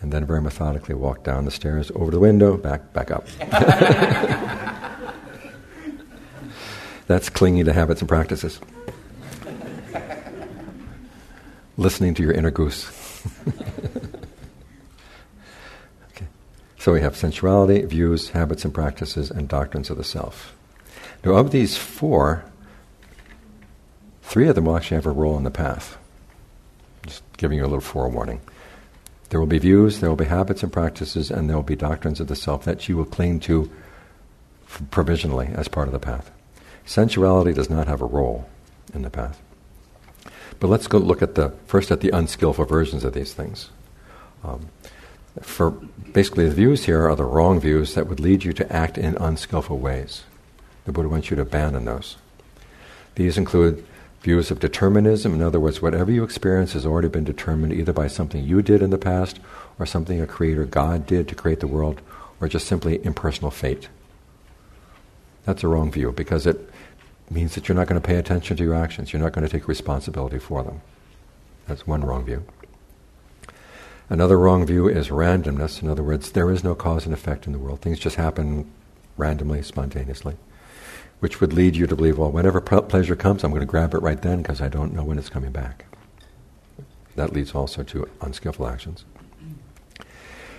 [0.00, 3.26] and then very methodically walked down the stairs, over the window, back, back up.
[7.10, 8.60] That's clinging to habits and practices.
[11.76, 12.88] Listening to your inner goose.
[16.12, 16.28] okay.
[16.78, 20.54] So we have sensuality, views, habits and practices, and doctrines of the self.
[21.24, 22.44] Now, of these four,
[24.22, 25.98] three of them will actually have a role in the path.
[27.08, 28.40] Just giving you a little forewarning.
[29.30, 32.20] There will be views, there will be habits and practices, and there will be doctrines
[32.20, 33.68] of the self that you will cling to
[34.92, 36.30] provisionally as part of the path.
[36.86, 38.48] Sensuality does not have a role
[38.94, 39.40] in the path.
[40.58, 43.70] But let's go look at the first at the unskillful versions of these things.
[44.44, 44.68] Um,
[45.40, 48.98] for basically, the views here are the wrong views that would lead you to act
[48.98, 50.24] in unskillful ways.
[50.84, 52.16] The Buddha wants you to abandon those.
[53.14, 53.86] These include
[54.22, 55.34] views of determinism.
[55.34, 58.82] In other words, whatever you experience has already been determined either by something you did
[58.82, 59.40] in the past,
[59.78, 62.00] or something a creator God did to create the world,
[62.40, 63.88] or just simply impersonal fate.
[65.44, 66.70] That's a wrong view because it
[67.30, 69.12] means that you're not going to pay attention to your actions.
[69.12, 70.80] You're not going to take responsibility for them.
[71.66, 72.44] That's one wrong view.
[74.08, 75.82] Another wrong view is randomness.
[75.82, 77.80] In other words, there is no cause and effect in the world.
[77.80, 78.70] Things just happen
[79.16, 80.36] randomly, spontaneously,
[81.20, 84.02] which would lead you to believe, well, whenever pleasure comes, I'm going to grab it
[84.02, 85.84] right then because I don't know when it's coming back.
[87.14, 89.04] That leads also to unskillful actions.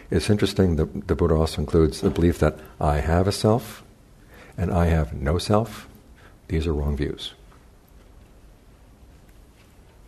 [0.09, 3.83] It's interesting that the Buddha also includes the belief that I have a self
[4.57, 5.87] and I have no self
[6.51, 7.31] these are wrong views.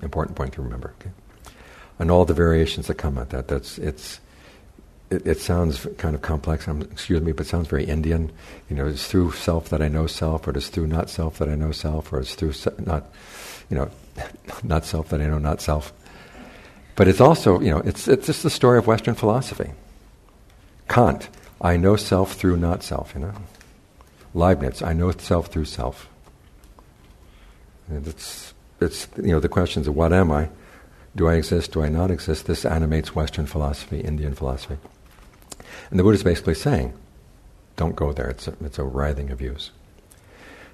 [0.01, 0.93] Important point to remember.
[0.99, 1.11] Okay?
[1.97, 3.47] And all the variations that come at that.
[3.47, 4.19] That's it's.
[5.09, 6.67] It, it sounds kind of complex.
[6.67, 8.29] Um, excuse me, but it sounds very Indian.
[8.69, 11.47] You know, it's through self that I know self, or it's through not self that
[11.47, 13.05] I know self, or it's through se- not,
[13.69, 13.89] you know,
[14.63, 15.93] not self that I know not self.
[16.97, 19.71] But it's also, you know, it's it's just the story of Western philosophy.
[20.89, 21.29] Kant,
[21.61, 23.13] I know self through not self.
[23.15, 23.33] You know,
[24.33, 26.09] Leibniz, I know self through self.
[27.87, 30.49] And it's, it's, you know, the questions of what am I?
[31.15, 31.73] Do I exist?
[31.73, 32.45] Do I not exist?
[32.45, 34.77] This animates Western philosophy, Indian philosophy.
[35.91, 36.93] And the Buddha is basically saying,
[37.75, 38.29] don't go there.
[38.29, 39.71] It's a, it's a writhing of views.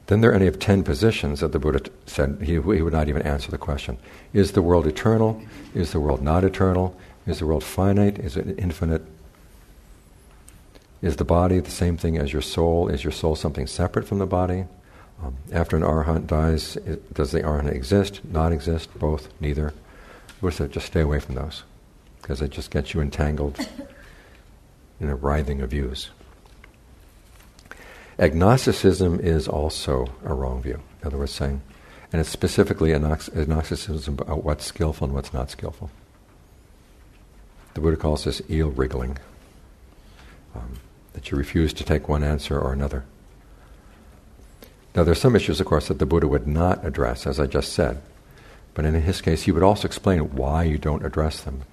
[0.08, 2.94] Then there are any of ten positions that the Buddha t- said he, he would
[2.94, 3.98] not even answer the question.
[4.34, 5.42] Is the world eternal?
[5.76, 6.98] Is the world not eternal?
[7.28, 8.18] Is the world finite?
[8.18, 9.04] Is it infinite?
[11.02, 12.90] Is the body the same thing as your soul?
[12.90, 14.66] Is your soul something separate from the body?
[15.24, 19.74] Um, after an arahant dies, it, does the arahant exist, not exist, both, neither?
[20.42, 21.64] Buddha said, just stay away from those,
[22.22, 23.60] because it just gets you entangled
[25.00, 26.10] in a writhing of views.
[28.18, 30.82] Agnosticism is also a wrong view.
[31.02, 31.62] In other words, saying,
[32.12, 35.90] and it's specifically agnosticism about what's skillful and what's not skillful.
[37.74, 39.18] The Buddha calls this eel wriggling,
[40.56, 40.80] um,
[41.14, 43.06] that you refuse to take one answer or another.
[44.96, 47.46] Now, there are some issues, of course, that the Buddha would not address, as I
[47.46, 48.02] just said.
[48.74, 51.64] But in his case, he would also explain why you don't address them.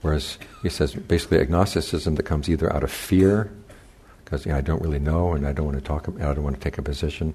[0.00, 3.52] Whereas he says basically agnosticism that comes either out of fear
[4.32, 6.08] because you know, I don't really know and I don't want to talk.
[6.08, 7.34] I don't want to take a position,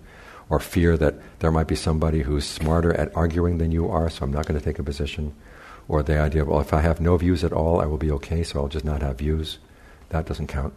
[0.50, 4.26] or fear that there might be somebody who's smarter at arguing than you are, so
[4.26, 5.36] I'm not going to take a position,
[5.88, 8.12] or the idea of well, if I have no views at all, I will be
[8.12, 9.60] okay, so I'll just not have views.
[10.10, 10.74] That doesn't count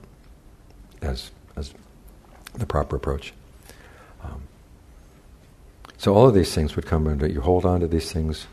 [1.02, 1.72] as as
[2.54, 3.32] the proper approach.
[4.22, 4.42] Um,
[5.96, 8.46] so all of these things would come under you hold on to these things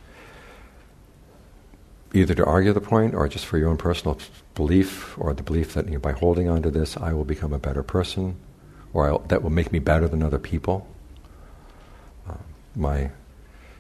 [2.14, 4.18] either to argue the point or just for your own personal
[4.56, 7.54] belief or the belief that you know, by holding on to this I will become
[7.54, 8.38] a better person
[8.94, 10.88] or I'll, that will make me better than other people.
[12.28, 12.36] Uh,
[12.76, 13.12] my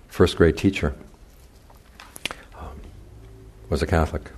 [0.08, 0.96] first grade teacher
[2.60, 2.82] um,
[3.70, 4.32] was a Catholic,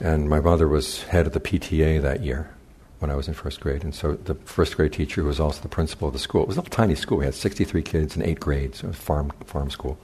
[0.00, 2.50] and my mother was head of the PTA that year
[2.98, 3.84] when I was in first grade.
[3.84, 6.48] And so the first grade teacher, who was also the principal of the school, it
[6.48, 7.18] was a little tiny school.
[7.18, 8.82] We had 63 kids in eight grades.
[8.82, 9.98] It was farm, farm school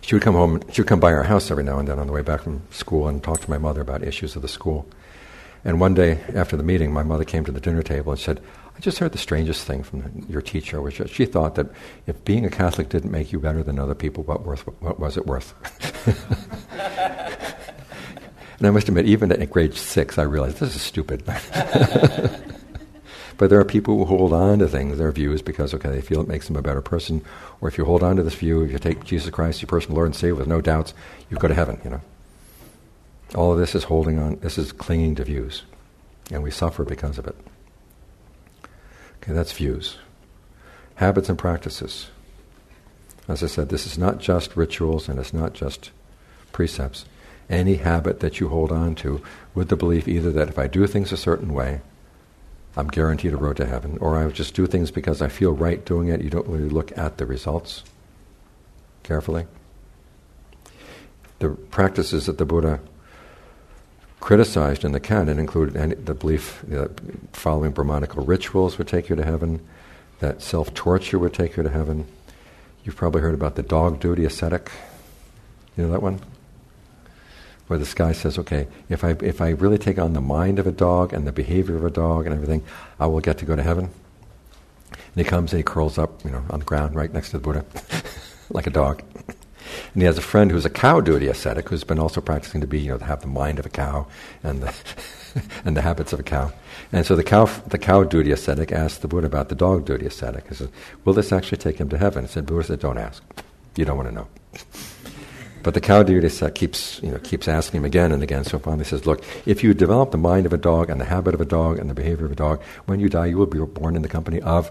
[0.00, 2.06] she would come home, she would come by our house every now and then on
[2.06, 4.86] the way back from school and talk to my mother about issues of the school.
[5.64, 8.40] And one day after the meeting, my mother came to the dinner table and said,
[8.76, 11.66] I just heard the strangest thing from your teacher, which she thought that
[12.06, 15.16] if being a Catholic didn't make you better than other people, what, worth, what was
[15.16, 15.52] it worth?
[18.58, 21.22] and I must admit, even at grade six, I realized this is stupid.
[23.38, 26.20] But there are people who hold on to things, their views, because, okay, they feel
[26.20, 27.24] it makes them a better person.
[27.60, 29.94] Or if you hold on to this view, if you take Jesus Christ, your personal
[29.94, 30.92] Lord and Savior with no doubts,
[31.30, 32.00] you go to heaven, you know.
[33.36, 35.62] All of this is holding on, this is clinging to views.
[36.32, 37.36] And we suffer because of it.
[39.22, 39.98] Okay, that's views.
[40.96, 42.08] Habits and practices.
[43.28, 45.92] As I said, this is not just rituals and it's not just
[46.50, 47.04] precepts.
[47.50, 49.22] Any habit that you hold on to
[49.54, 51.80] with the belief either that if I do things a certain way,
[52.76, 53.98] I'm guaranteed a road to heaven.
[54.00, 56.22] Or I just do things because I feel right doing it.
[56.22, 57.82] You don't really look at the results
[59.02, 59.46] carefully.
[61.38, 62.80] The practices that the Buddha
[64.20, 67.00] criticized in the canon included the belief that
[67.32, 69.60] following Brahmanical rituals would take you to heaven,
[70.20, 72.06] that self torture would take you to heaven.
[72.84, 74.70] You've probably heard about the dog duty ascetic.
[75.76, 76.20] You know that one?
[77.68, 80.66] Where this guy says, okay, if I, if I really take on the mind of
[80.66, 82.64] a dog and the behavior of a dog and everything,
[82.98, 83.90] I will get to go to heaven.
[84.90, 87.38] And he comes and he curls up, you know, on the ground right next to
[87.38, 87.64] the Buddha,
[88.50, 89.02] like a dog.
[89.92, 92.66] And he has a friend who's a cow duty ascetic who's been also practicing to
[92.66, 94.06] be, you know, to have the mind of a cow
[94.42, 94.74] and the,
[95.64, 96.52] and the habits of a cow.
[96.90, 100.06] And so the cow, the cow duty ascetic asked the Buddha about the dog duty
[100.06, 100.48] ascetic.
[100.48, 100.70] He said,
[101.04, 102.24] will this actually take him to heaven?
[102.24, 103.22] He said, Buddha said, don't ask.
[103.76, 104.28] You don't want to know.
[105.62, 108.44] But the cow set keeps, you know, keeps asking him again and again.
[108.44, 111.34] So finally says, look, if you develop the mind of a dog and the habit
[111.34, 113.58] of a dog and the behavior of a dog, when you die, you will be
[113.58, 114.70] born in the company of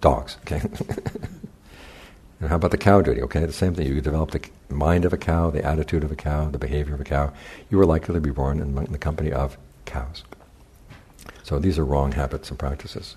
[0.00, 0.36] dogs.
[0.46, 0.62] Okay.
[2.40, 3.20] and how about the cow duty?
[3.22, 3.86] Okay, the same thing.
[3.86, 7.00] You develop the mind of a cow, the attitude of a cow, the behavior of
[7.00, 7.32] a cow.
[7.68, 10.22] You are likely to be born in the company of cows.
[11.42, 13.16] So these are wrong habits and practices.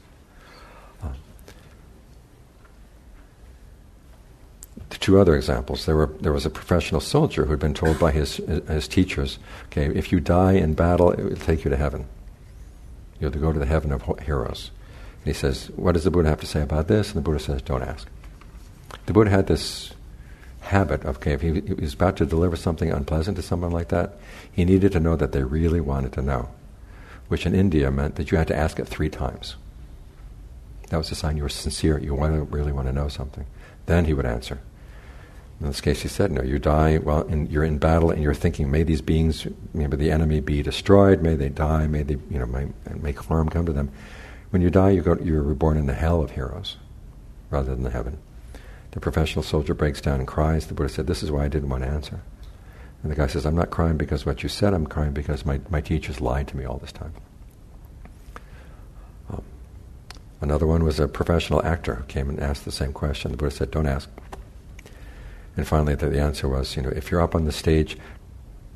[4.99, 5.85] Two other examples.
[5.85, 9.39] There, were, there was a professional soldier who had been told by his, his teachers,
[9.65, 12.07] okay, if you die in battle, it will take you to heaven.
[13.19, 14.71] You'll go to the heaven of heroes.
[15.23, 17.09] And he says, what does the Buddha have to say about this?
[17.09, 18.07] And the Buddha says, don't ask.
[19.05, 19.93] The Buddha had this
[20.61, 23.89] habit of, okay, if he, he was about to deliver something unpleasant to someone like
[23.89, 24.15] that,
[24.51, 26.49] he needed to know that they really wanted to know,
[27.27, 29.55] which in India meant that you had to ask it three times.
[30.89, 33.45] That was a sign you were sincere, you really want to know something.
[33.85, 34.59] Then he would answer.
[35.61, 38.33] In this case, he said, "No, you die while in, you're in battle, and you're
[38.33, 39.45] thinking, may these beings,
[39.75, 41.21] maybe the enemy, be destroyed.
[41.21, 41.85] May they die.
[41.85, 43.91] May they, you know, may, make harm come to them.
[44.49, 46.77] When you die, you go, you're reborn in the hell of heroes,
[47.51, 48.17] rather than the heaven.
[48.91, 50.65] The professional soldier breaks down and cries.
[50.65, 52.21] The Buddha said, This is why I didn't want to answer.
[53.03, 55.59] And the guy says, I'm not crying because what you said, I'm crying because my,
[55.69, 57.13] my teachers lied to me all this time.
[59.29, 59.43] Um,
[60.41, 63.29] another one was a professional actor who came and asked the same question.
[63.29, 64.09] The Buddha said, Don't ask.
[65.57, 67.97] And finally, the, the answer was, you know, if you're up on the stage,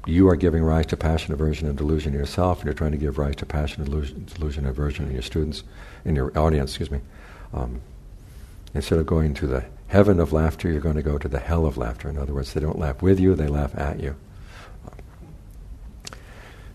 [0.05, 2.97] you are giving rise to passion, aversion, and delusion in yourself, and you're trying to
[2.97, 5.63] give rise to passion, delusion, delusion aversion in your students,
[6.03, 6.99] in your audience, excuse me.
[7.53, 7.81] Um,
[8.73, 11.65] instead of going to the heaven of laughter, you're going to go to the hell
[11.65, 12.09] of laughter.
[12.09, 14.15] In other words, they don't laugh with you, they laugh at you.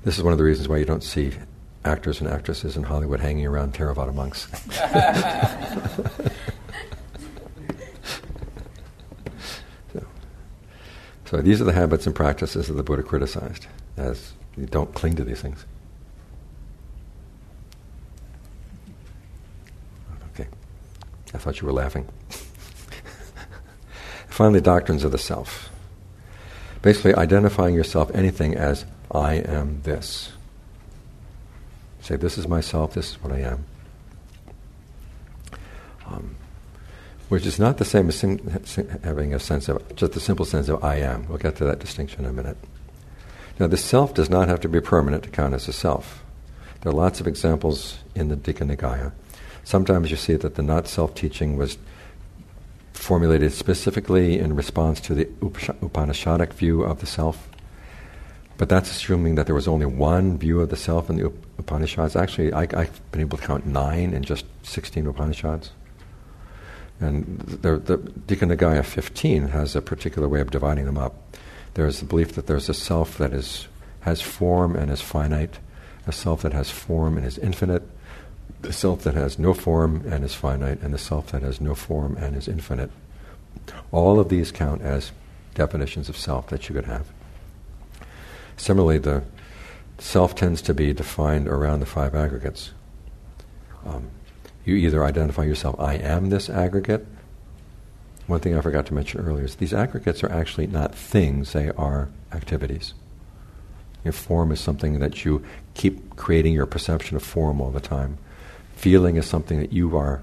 [0.02, 1.32] This is one of the reasons why you don't see
[1.84, 4.48] actors and actresses in Hollywood hanging around Theravada monks.
[9.92, 10.06] so,
[11.30, 15.14] so these are the habits and practices that the Buddha criticized as you don't cling
[15.14, 15.64] to these things.
[20.34, 20.48] Okay.
[21.32, 22.08] I thought you were laughing.
[24.26, 25.70] Finally, doctrines of the self.
[26.82, 30.32] Basically, identifying yourself anything as I am this.
[32.00, 33.66] Say, this is myself, this is what I am.
[37.30, 38.20] Which is not the same as
[39.04, 41.28] having a sense of, just the simple sense of I am.
[41.28, 42.56] We'll get to that distinction in a minute.
[43.60, 46.24] Now, the self does not have to be permanent to count as a self.
[46.80, 49.12] There are lots of examples in the Digha Nikaya.
[49.62, 51.78] Sometimes you see that the not self teaching was
[52.94, 57.48] formulated specifically in response to the Upanishadic view of the self.
[58.58, 62.16] But that's assuming that there was only one view of the self in the Upanishads.
[62.16, 65.70] Actually, I, have been able to count nine in just 16 Upanishads.
[67.00, 71.14] And the, the Digha Nikaya 15 has a particular way of dividing them up.
[71.74, 73.68] There's the belief that there's a self that is,
[74.00, 75.58] has form and is finite,
[76.06, 77.82] a self that has form and is infinite,
[78.60, 81.74] the self that has no form and is finite, and the self that has no
[81.74, 82.90] form and is infinite.
[83.92, 85.12] All of these count as
[85.54, 87.06] definitions of self that you could have.
[88.56, 89.22] Similarly, the
[89.98, 92.72] self tends to be defined around the five aggregates.
[93.86, 94.10] Um,
[94.70, 97.06] you either identify yourself, I am this aggregate.
[98.26, 101.70] One thing I forgot to mention earlier is these aggregates are actually not things, they
[101.70, 102.94] are activities.
[104.04, 105.44] Your form is something that you
[105.74, 108.18] keep creating your perception of form all the time.
[108.76, 110.22] Feeling is something that you are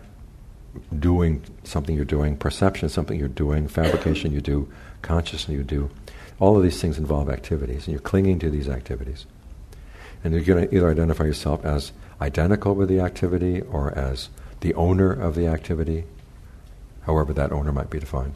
[0.98, 2.38] doing, something you're doing.
[2.38, 3.68] Perception is something you're doing.
[3.68, 4.72] Fabrication you do.
[5.02, 5.90] Consciousness you do.
[6.40, 9.26] All of these things involve activities, and you're clinging to these activities.
[10.24, 11.92] And you're going to either identify yourself as
[12.22, 14.30] identical with the activity or as
[14.62, 16.06] the owner of the activity,
[17.02, 18.34] however that owner might be defined.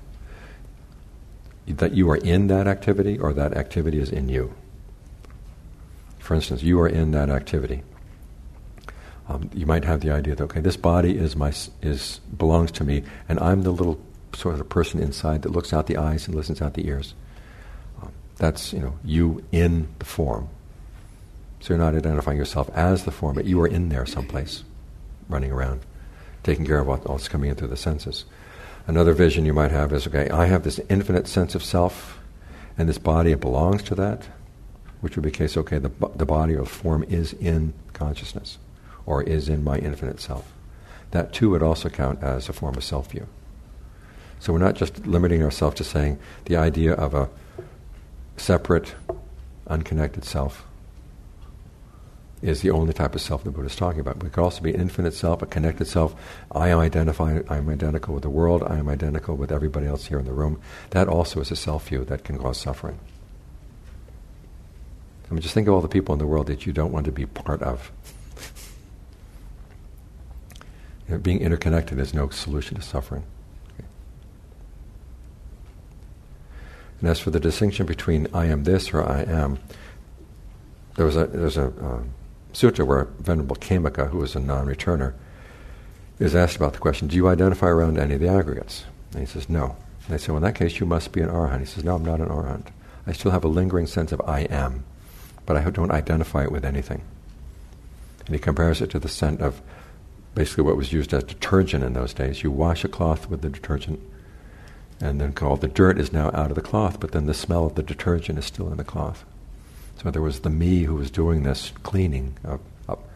[1.68, 4.54] That you are in that activity or that activity is in you.
[6.20, 7.84] For instance, you are in that activity.
[9.28, 12.84] Um, you might have the idea that okay, this body is my is belongs to
[12.84, 14.00] me, and I'm the little
[14.34, 17.14] sort of person inside that looks out the eyes and listens out the ears.
[18.02, 20.50] Um, that's you know you in the form.
[21.62, 24.64] So you're not identifying yourself as the form, but you are in there someplace,
[25.30, 25.82] running around,
[26.42, 28.26] taking care of what, what's coming in through the senses.
[28.88, 32.20] Another vision you might have is okay, I have this infinite sense of self,
[32.80, 34.28] and this body belongs to that,
[35.02, 38.58] which would be the case, okay, the, the body or form is in consciousness
[39.06, 40.52] or is in my infinite self.
[41.12, 43.28] That too would also count as a form of self view.
[44.40, 47.30] So we're not just limiting ourselves to saying the idea of a
[48.38, 48.96] separate,
[49.68, 50.66] unconnected self
[52.42, 54.18] is the only type of self the Buddha is talking about.
[54.24, 56.16] It could also be an infinite self, a connected self.
[56.52, 60.06] I am identified, I am identical with the world, I am identical with everybody else
[60.06, 60.60] here in the room.
[60.90, 63.00] That also is a self view that can cause suffering.
[65.30, 67.06] I mean, just think of all the people in the world that you don't want
[67.06, 67.92] to be part of.
[71.08, 73.24] You know, being interconnected is no solution to suffering.
[73.74, 73.86] Okay.
[77.02, 79.60] And as for the distinction between I am this or I am,
[80.96, 82.04] there was a there's a uh,
[82.54, 85.14] sutta where Venerable Khemaka, who was a non-returner,
[86.20, 89.26] is asked about the question, "Do you identify around any of the aggregates?" And he
[89.26, 89.76] says, "No."
[90.06, 91.96] And they say, "Well, in that case, you must be an arahant." He says, "No,
[91.96, 92.68] I'm not an arahant.
[93.08, 94.84] I still have a lingering sense of I am,
[95.46, 97.02] but I don't identify it with anything."
[98.26, 99.62] And he compares it to the scent of
[100.36, 102.44] basically what was used as detergent in those days.
[102.44, 104.00] You wash a cloth with the detergent,
[105.02, 107.66] and then all the dirt is now out of the cloth, but then the smell
[107.66, 109.26] of the detergent is still in the cloth.
[110.02, 112.62] So there was the me who was doing this cleaning up.
[112.90, 113.08] up.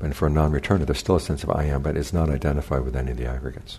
[0.00, 2.84] And for a non-returner, there's still a sense of I am, but it's not identified
[2.84, 3.78] with any of the aggregates.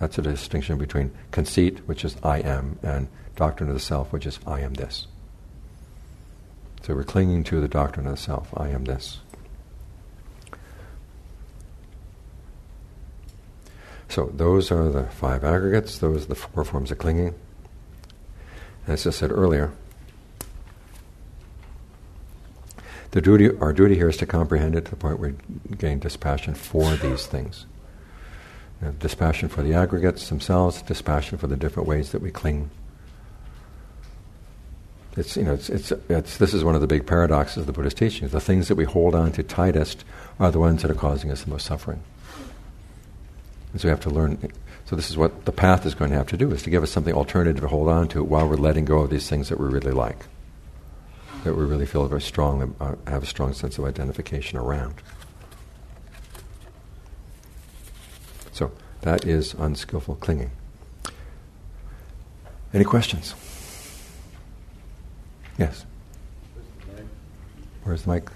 [0.00, 4.26] That's a distinction between conceit, which is I am, and doctrine of the self, which
[4.26, 5.06] is I am this.
[6.82, 9.20] So we're clinging to the doctrine of the self, I am this.
[14.08, 15.98] So those are the five aggregates.
[15.98, 17.34] Those are the four forms of clinging.
[18.86, 19.72] As I said earlier,
[23.16, 25.34] the duty, our duty here is to comprehend it to the point where
[25.70, 27.64] we gain dispassion for these things.
[28.78, 32.68] You know, dispassion for the aggregates themselves, dispassion for the different ways that we cling.
[35.16, 37.72] It's, you know, it's, it's, it's, this is one of the big paradoxes of the
[37.72, 38.32] Buddhist teachings.
[38.32, 40.04] The things that we hold on to tightest
[40.38, 42.02] are the ones that are causing us the most suffering.
[43.72, 44.52] And so we have to learn.
[44.84, 46.82] So this is what the path is going to have to do: is to give
[46.82, 49.58] us something alternative to hold on to while we're letting go of these things that
[49.58, 50.26] we really like,
[51.46, 54.94] that we really feel very strong, uh, have a strong sense of identification around.
[58.52, 58.72] So
[59.02, 60.50] that is unskillful clinging.
[62.74, 63.36] Any questions?
[65.56, 65.86] Yes.
[67.84, 68.28] Where's the mic?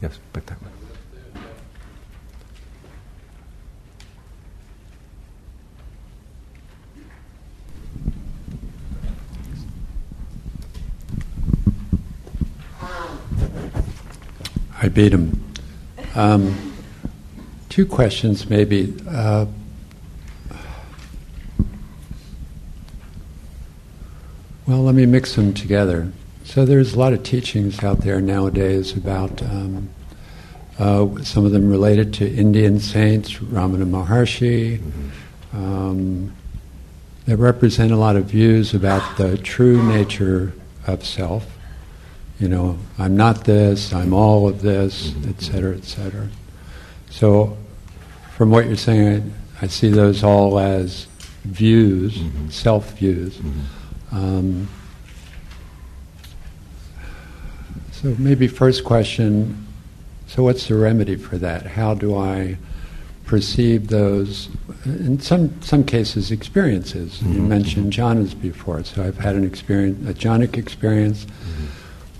[0.00, 0.71] Yes, back that way.
[14.82, 15.40] I beat him.
[16.16, 16.74] Um,
[17.68, 18.92] two questions, maybe.
[19.08, 19.46] Uh,
[24.66, 26.10] well, let me mix them together.
[26.42, 29.88] So there's a lot of teachings out there nowadays about um,
[30.80, 34.80] uh, some of them related to Indian saints, Ramana Maharshi.
[34.80, 35.56] Mm-hmm.
[35.56, 36.32] Um,
[37.26, 40.52] that represent a lot of views about the true nature
[40.88, 41.46] of self
[42.42, 46.28] you know, I'm not this, I'm all of this, etc., etc.
[47.08, 47.56] So,
[48.36, 51.06] from what you're saying, I, I, see those all as
[51.44, 52.48] views, mm-hmm.
[52.48, 53.36] self views.
[53.36, 54.16] Mm-hmm.
[54.16, 54.68] Um,
[57.92, 59.68] so, maybe first question
[60.32, 61.66] so, what's the remedy for that?
[61.66, 62.56] How do I
[63.26, 64.48] perceive those,
[64.86, 67.18] in some, some cases, experiences?
[67.18, 67.32] Mm-hmm.
[67.34, 71.26] You mentioned jhanas before, so I've had an experience, a jhanic experience.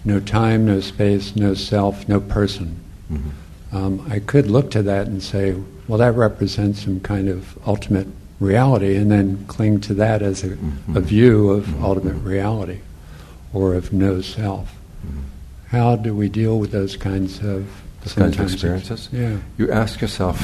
[0.04, 2.80] No time, no space, no self, no person.
[3.10, 3.76] Mm-hmm.
[3.76, 5.56] Um, I could look to that and say,
[5.88, 8.06] well, that represents some kind of ultimate
[8.40, 10.96] reality, and then cling to that as a, mm-hmm.
[10.96, 11.84] a view of mm-hmm.
[11.84, 12.80] ultimate reality
[13.52, 14.74] or of no self.
[15.06, 15.20] Mm-hmm.
[15.68, 17.66] How do we deal with those kinds of
[18.02, 19.08] those kinds of experiences?
[19.12, 19.38] Yeah.
[19.56, 20.38] You ask yourself,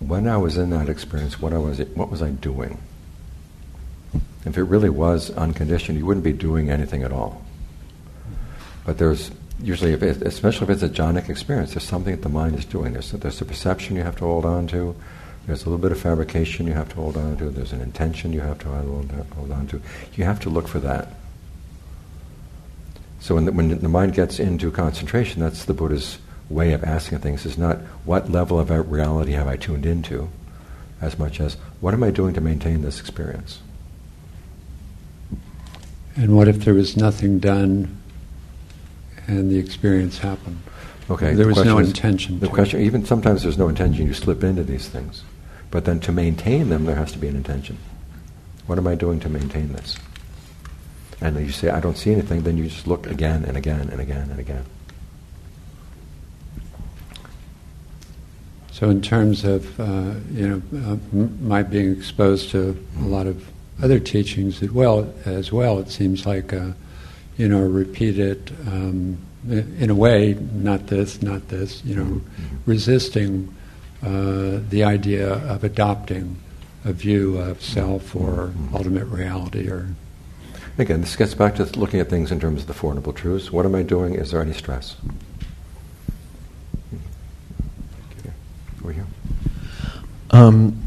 [0.00, 2.78] when I was in that experience, what I was, what was I doing?
[4.44, 7.42] If it really was unconditioned, you wouldn't be doing anything at all.
[8.84, 9.30] But there's
[9.62, 12.92] usually, if especially if it's a jhanic experience, there's something that the mind is doing.
[12.92, 14.94] There's, there's a perception you have to hold on to.
[15.46, 17.50] There's a little bit of fabrication you have to hold on to.
[17.50, 19.80] There's an intention you have to hold, hold on to.
[20.14, 21.08] You have to look for that.
[23.20, 26.18] So when the, when the mind gets into concentration, that's the Buddha's
[26.48, 27.44] way of asking things.
[27.44, 30.28] Is not what level of reality have I tuned into,
[31.00, 33.60] as much as what am I doing to maintain this experience.
[36.16, 37.99] And what if there was nothing done
[39.26, 40.60] and the experience happened.
[41.10, 41.34] Okay.
[41.34, 42.38] There the was no is, intention.
[42.38, 44.06] The question, even sometimes there's no intention.
[44.06, 45.24] You slip into these things,
[45.70, 47.78] but then to maintain them, there has to be an intention.
[48.66, 49.96] What am I doing to maintain this?
[51.20, 52.42] And you say, I don't see anything.
[52.42, 54.64] Then you just look again and again and again and again.
[58.70, 63.26] So, in terms of uh, you know uh, m- my being exposed to a lot
[63.26, 63.46] of
[63.82, 66.52] other teachings as well, as well, it seems like.
[66.52, 66.70] Uh,
[67.40, 69.16] you know, repeat it um,
[69.48, 72.56] in a way, not this, not this, you know, mm-hmm.
[72.66, 73.54] resisting
[74.02, 76.36] uh, the idea of adopting
[76.84, 78.76] a view of self or mm-hmm.
[78.76, 79.88] ultimate reality or
[80.78, 83.52] again this gets back to looking at things in terms of the four noble truths
[83.52, 84.96] what am i doing is there any stress
[88.80, 89.06] over here
[90.30, 90.80] um,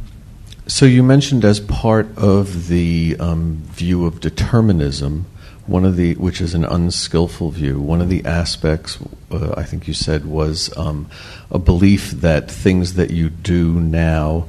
[0.66, 5.28] so you mentioned as part of the um, view of determinism
[5.66, 8.98] one of the, which is an unskillful view, one of the aspects,
[9.32, 11.10] uh, I think you said, was um,
[11.50, 14.48] a belief that things that you do now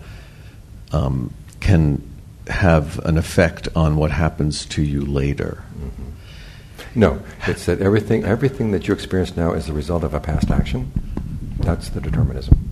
[0.93, 2.03] um, can
[2.49, 5.63] have an effect on what happens to you later.
[5.79, 7.01] Mm-hmm.
[7.01, 10.51] No, it's that everything, everything that you experience now is the result of a past
[10.51, 10.93] action.
[11.61, 12.71] That's the determinism.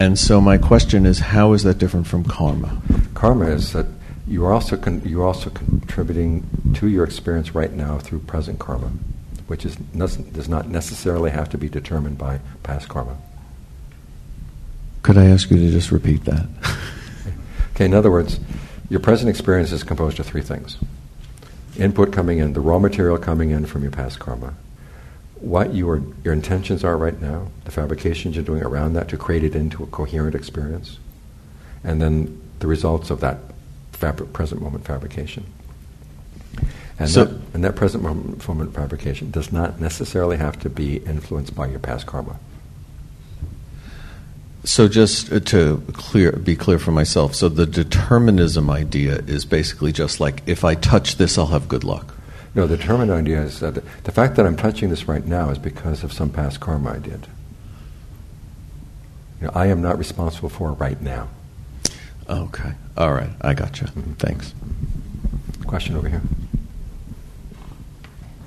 [0.00, 2.80] And so my question is, how is that different from karma?
[3.14, 3.86] Karma is that
[4.28, 8.58] you are also con- you are also contributing to your experience right now through present
[8.58, 8.92] karma,
[9.46, 13.16] which is does not necessarily have to be determined by past karma.
[15.02, 16.46] Could I ask you to just repeat that?
[17.74, 17.86] okay.
[17.86, 18.38] In other words,
[18.90, 20.76] your present experience is composed of three things:
[21.78, 24.52] input coming in, the raw material coming in from your past karma,
[25.40, 29.44] what your, your intentions are right now, the fabrications you're doing around that to create
[29.44, 30.98] it into a coherent experience,
[31.82, 33.38] and then the results of that
[34.00, 35.44] fabri- present moment fabrication.
[36.98, 40.96] And, So- that, and that present moment, moment fabrication does not necessarily have to be
[40.98, 42.38] influenced by your past karma.
[44.64, 49.92] So just uh, to clear, be clear for myself, so the determinism idea is basically
[49.92, 52.14] just like if I touch this, I'll have good luck.
[52.54, 53.74] No, the determined idea is that
[54.04, 56.98] the, fact that I'm touching this right now is because of some past karma I
[56.98, 57.26] did.
[59.40, 61.28] You know, I am not responsible for it right now.
[62.28, 62.72] Okay.
[62.96, 63.30] All right.
[63.40, 63.86] I gotcha.
[64.18, 64.54] Thanks.
[65.66, 66.22] Question over here.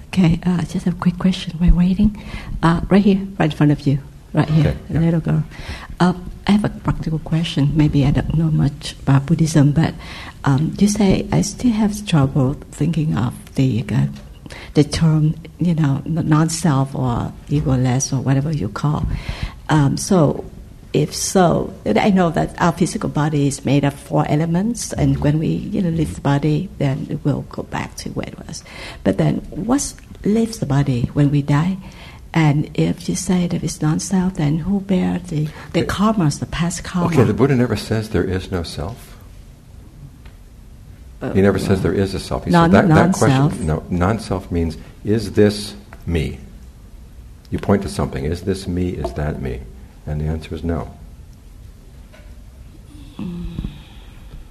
[0.08, 2.22] Okay, uh, just have a quick question We're waiting.
[2.62, 4.00] Uh, right here, right in front of you,
[4.34, 5.00] right here, Okay, a yeah.
[5.00, 5.44] little girl.
[6.02, 6.14] Uh,
[6.48, 7.72] I have a practical question.
[7.78, 9.94] Maybe I don't know much about Buddhism, but
[10.44, 14.08] um, you say I still have trouble thinking of the uh,
[14.74, 19.06] the term, you know, non-self or egoless or whatever you call.
[19.70, 20.44] Um, so,
[20.94, 25.40] if so, I know that our physical body is made of four elements, and when
[25.40, 28.64] we you know leave the body, then it will go back to where it was.
[29.04, 31.78] But then, what leaves the body when we die?
[32.34, 35.88] And if you say that it's non-self, then who bears the the Okay.
[35.88, 37.08] karmas, the past karma?
[37.08, 39.18] Okay, the Buddha never says there is no self.
[41.34, 42.46] He never says there is a self.
[42.46, 44.76] He Non- said that, that question, no, non-self means,
[45.06, 45.76] is this
[46.08, 46.40] me?
[47.52, 49.62] You point to something, is this me, is that me?
[50.06, 50.92] And the answer is no.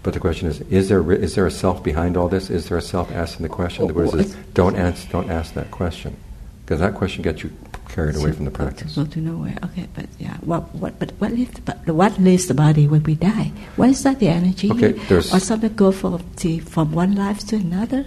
[0.03, 2.49] But the question is, is there, re- is there a self behind all this?
[2.49, 3.87] Is there a self asking the question?
[3.87, 6.17] The Buddha says, don't, ans- don't ask that question.
[6.65, 7.51] Because that question gets you
[7.89, 8.95] carried away from the practice.
[8.95, 9.59] Go to nowhere.
[9.65, 13.17] Okay, but yeah, what what but what leaves the, what leaves the body when we
[13.17, 13.51] die?
[13.75, 14.21] What is that?
[14.21, 18.07] The energy, Okay, there's- or something go from the, from one life to another?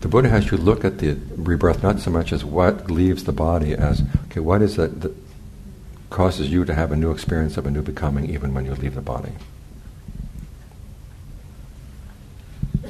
[0.00, 3.32] The Buddha has you look at the rebirth not so much as what leaves the
[3.32, 5.14] body as, okay, what is it that
[6.10, 8.94] causes you to have a new experience of a new becoming even when you leave
[8.94, 9.32] the body?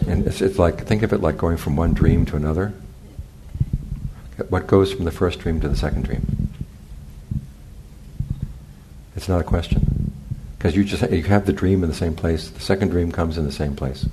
[0.07, 2.73] And it's, it's like, think of it like going from one dream to another.
[4.49, 6.49] What goes from the first dream to the second dream?
[9.15, 10.13] It's not a question.
[10.57, 12.49] Because you just you have the dream in the same place.
[12.49, 14.07] The second dream comes in the same place.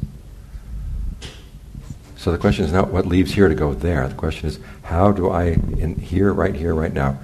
[2.18, 4.08] So the question is not what leaves here to go there.
[4.08, 5.46] The question is how do I,
[5.78, 7.20] in here, right here, right now,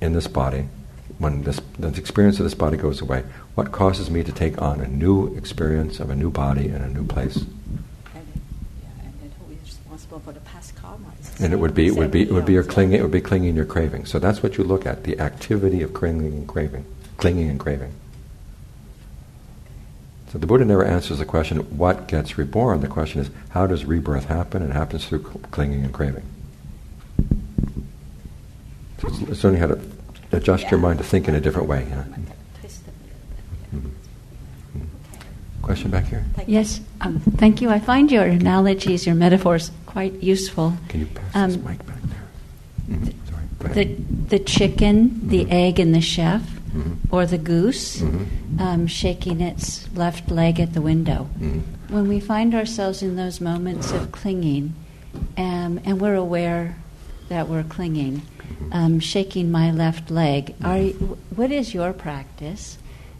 [0.00, 0.68] in this body,
[1.24, 1.58] when this
[1.98, 5.98] experience of this body goes away, what causes me to take on a new experience
[5.98, 7.36] of a new body in a new place?
[7.36, 7.48] And,
[8.82, 8.88] yeah,
[9.22, 11.06] and who is responsible for the past karma?
[11.40, 13.22] And it would be it would be it would be your clinging it would be
[13.22, 14.04] clinging your craving.
[14.04, 16.84] So that's what you look at the activity of clinging and craving,
[17.16, 17.92] clinging and craving.
[20.30, 22.82] So the Buddha never answers the question what gets reborn.
[22.82, 24.62] The question is how does rebirth happen?
[24.62, 25.22] It happens through
[25.52, 26.24] clinging and craving.
[28.98, 29.93] So it's, it's only how to
[30.36, 31.84] adjust your mind to think in a different way.
[31.84, 32.04] You know?
[35.62, 36.22] Question back here.
[36.46, 37.70] Yes, um, thank you.
[37.70, 40.74] I find your analogies, your metaphors, quite useful.
[40.88, 42.98] Can you pass Um, this mic back there?
[42.98, 43.12] Mhm.
[43.30, 43.72] Sorry.
[43.72, 43.94] The,
[44.28, 45.52] the chicken, the Mhm.
[45.52, 46.42] egg, and the chef,
[47.10, 48.02] or the goose
[48.58, 51.28] um, shaking its left leg at the window.
[51.88, 54.74] When we find ourselves in those moments of clinging,
[55.38, 56.76] um, and we're aware
[57.34, 58.22] that we're clinging,
[58.70, 62.78] um, shaking my left leg, are you, what is your practice?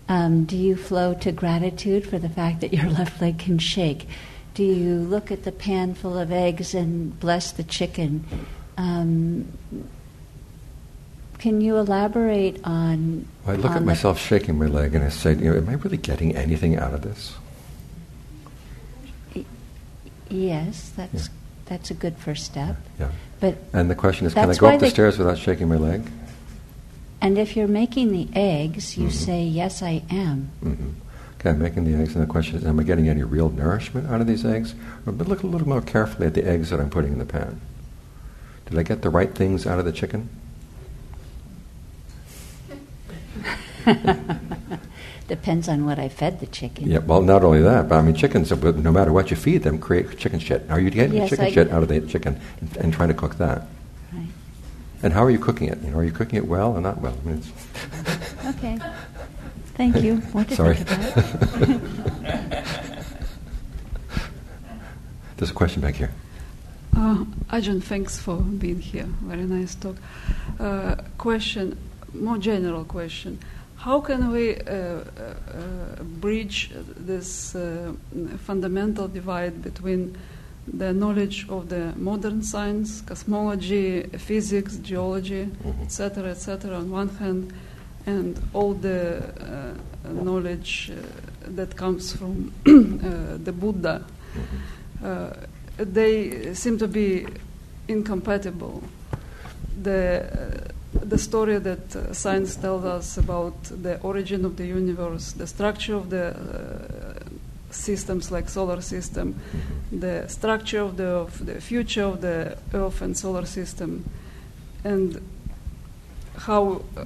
[0.09, 4.07] Um, do you flow to gratitude for the fact that your left leg can shake?
[4.55, 8.25] Do you look at the pan full of eggs and bless the chicken?
[8.77, 9.49] Um,
[11.39, 13.27] can you elaborate on?
[13.49, 15.73] I look on at myself shaking my leg and I say, you know, am I
[15.73, 17.35] really getting anything out of this?
[20.31, 21.35] Yes, that's Yeah.
[21.67, 22.77] That's a good first step.
[22.99, 23.11] Yeah.
[23.41, 26.03] But And the question is, can I go up the stairs without shaking my leg?
[27.21, 29.13] and if you're making the eggs, you Mhm.
[29.13, 30.75] say, "Yes, I am." hmm
[31.41, 34.11] Okay, I'm making the eggs, and the question is, am I getting any real nourishment
[34.11, 34.75] out of these eggs?
[35.07, 37.61] But look a little more carefully at the eggs that I'm putting in the pan.
[38.67, 40.29] Did I get the right things out of the chicken?
[45.29, 46.87] Depends on what I fed the chicken.
[46.91, 49.79] Yeah, well, not only that, but I mean, chickens, no matter what you feed them,
[49.79, 50.67] create chicken shit.
[50.69, 53.15] Are you getting Yes, chicken I- shit out of the chicken and, and trying to
[53.15, 53.63] cook that?
[54.13, 54.27] Right.
[55.03, 55.79] And how are you cooking it?
[55.83, 57.17] You know, are you cooking it well or not well?
[57.25, 57.51] I mean, it's
[58.57, 58.79] Okay.
[59.77, 60.17] Thank you.
[60.33, 60.77] What to Sorry.
[60.77, 61.81] think about.
[65.37, 66.13] There's a question back here.
[66.97, 69.07] Uh, Ajaan, thanks for being here.
[69.23, 69.97] Very nice talk.
[70.61, 71.77] Uh, question,
[72.13, 73.39] more general question.
[73.85, 75.03] How can we uh, uh,
[76.01, 77.93] uh, bridge this uh,
[78.39, 80.17] fundamental divide between
[80.67, 85.51] the knowledge of the modern science, cosmology, physics, geology,
[85.83, 87.53] etc., etc., on one hand,
[88.07, 89.75] and all the uh,
[90.13, 90.97] knowledge uh,
[91.49, 94.03] that comes from uh, the Buddha,
[94.35, 95.05] Mhm.
[95.05, 95.31] uh,
[95.77, 97.27] they seem to be
[97.87, 98.83] incompatible.
[99.83, 100.73] The,
[101.03, 105.95] the story that uh, science tells us about the origin of the universe, the structure
[105.97, 107.25] of the uh,
[107.71, 109.35] systems like solar system,
[109.91, 114.05] the structure of the, of the future of the Earth and solar system,
[114.85, 115.21] and
[116.39, 117.05] how uh,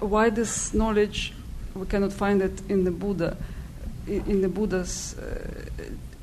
[0.00, 1.32] why this knowledge
[1.74, 3.36] we cannot find it in the Buddha,
[4.08, 5.22] i- in the Buddha's uh,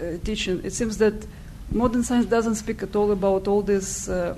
[0.02, 0.62] uh, teaching.
[0.64, 1.14] It seems that
[1.72, 4.36] modern science doesn't speak at all about all these uh,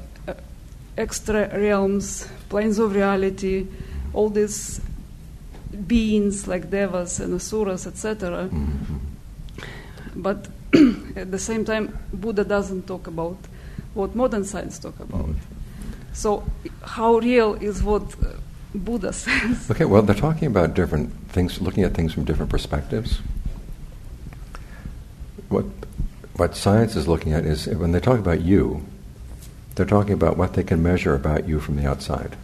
[0.98, 3.68] extra realms, planes of reality,
[4.14, 4.82] all these
[5.86, 8.50] beings like devas and asuras, etc.
[8.50, 9.00] Mhm.
[10.16, 10.48] But
[11.16, 13.38] at the same time, Buddha doesn't talk about
[13.93, 15.30] what modern science talk about.
[16.14, 16.43] So,
[16.82, 18.34] how real is what uh,
[18.74, 19.70] Buddha says?
[19.70, 23.20] Okay, well, they're talking about different things, looking at things from different perspectives.
[25.50, 25.66] What,
[26.36, 28.84] what science is looking at is when they talk about you,
[29.78, 32.36] they're talking about what they can measure about you from the outside.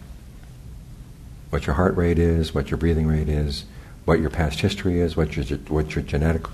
[1.49, 3.65] What your heart rate is, what your breathing rate is,
[4.05, 6.45] what your past history is, what your, what your genetic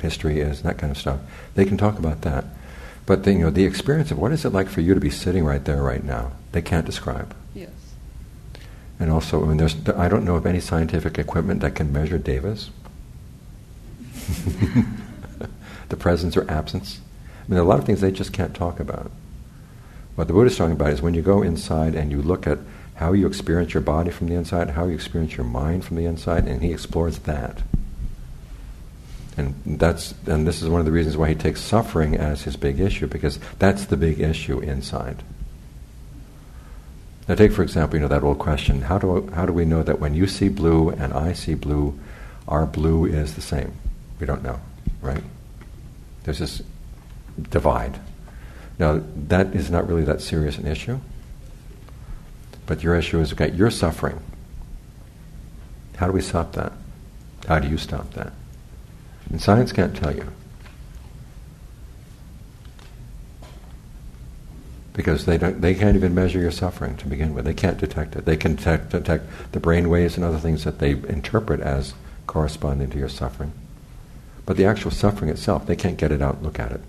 [0.00, 1.20] history is, that kind of stuff.
[1.54, 2.44] They can talk about that.
[3.06, 5.10] But the, you know, the experience of what is it like for you to be
[5.10, 7.32] sitting right there right now, they can't describe.
[7.54, 7.70] Yes.
[8.98, 12.18] And also, I mean, there's, I don't know of any scientific equipment that can measure
[12.18, 12.70] devas.
[15.88, 16.98] the presence or absence.
[16.98, 19.12] I mean, there are a lot of things they just can't talk about.
[20.14, 22.58] What the Buddha is talking about is when you go inside and you look at
[22.94, 26.06] how you experience your body from the inside, how you experience your mind from the
[26.06, 27.62] inside, and he explores that.
[29.36, 32.56] And that's and this is one of the reasons why he takes suffering as his
[32.56, 35.24] big issue because that's the big issue inside.
[37.28, 39.82] Now, take for example, you know that old question: How do how do we know
[39.82, 41.98] that when you see blue and I see blue,
[42.46, 43.72] our blue is the same?
[44.20, 44.60] We don't know,
[45.02, 45.24] right?
[46.22, 46.62] There's this
[47.50, 47.98] divide.
[48.78, 50.98] Now, that is not really that serious an issue.
[52.66, 53.50] But your issue is okay.
[53.50, 54.20] You're suffering.
[55.96, 56.72] How do we stop that?
[57.46, 58.32] How do you stop that?
[59.30, 60.26] And science can't tell you.
[64.92, 67.44] Because they don't, they can't even measure your suffering to begin with.
[67.44, 68.24] They can't detect it.
[68.24, 71.94] They can detect, detect the brain waves and other things that they interpret as
[72.26, 73.52] corresponding to your suffering.
[74.46, 76.80] But the actual suffering itself, they can't get it out and look at it.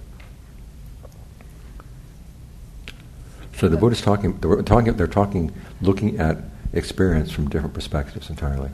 [3.58, 5.52] So the Buddha's talking, they're talking, they're talking,
[5.82, 6.38] looking at
[6.74, 8.70] experience from different perspectives entirely.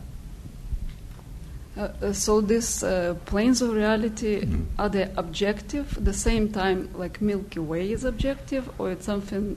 [1.78, 4.66] Uh, uh, so these uh, planes of reality Mhm.
[4.78, 9.56] are they objective at the same time like Milky Way is objective or it's something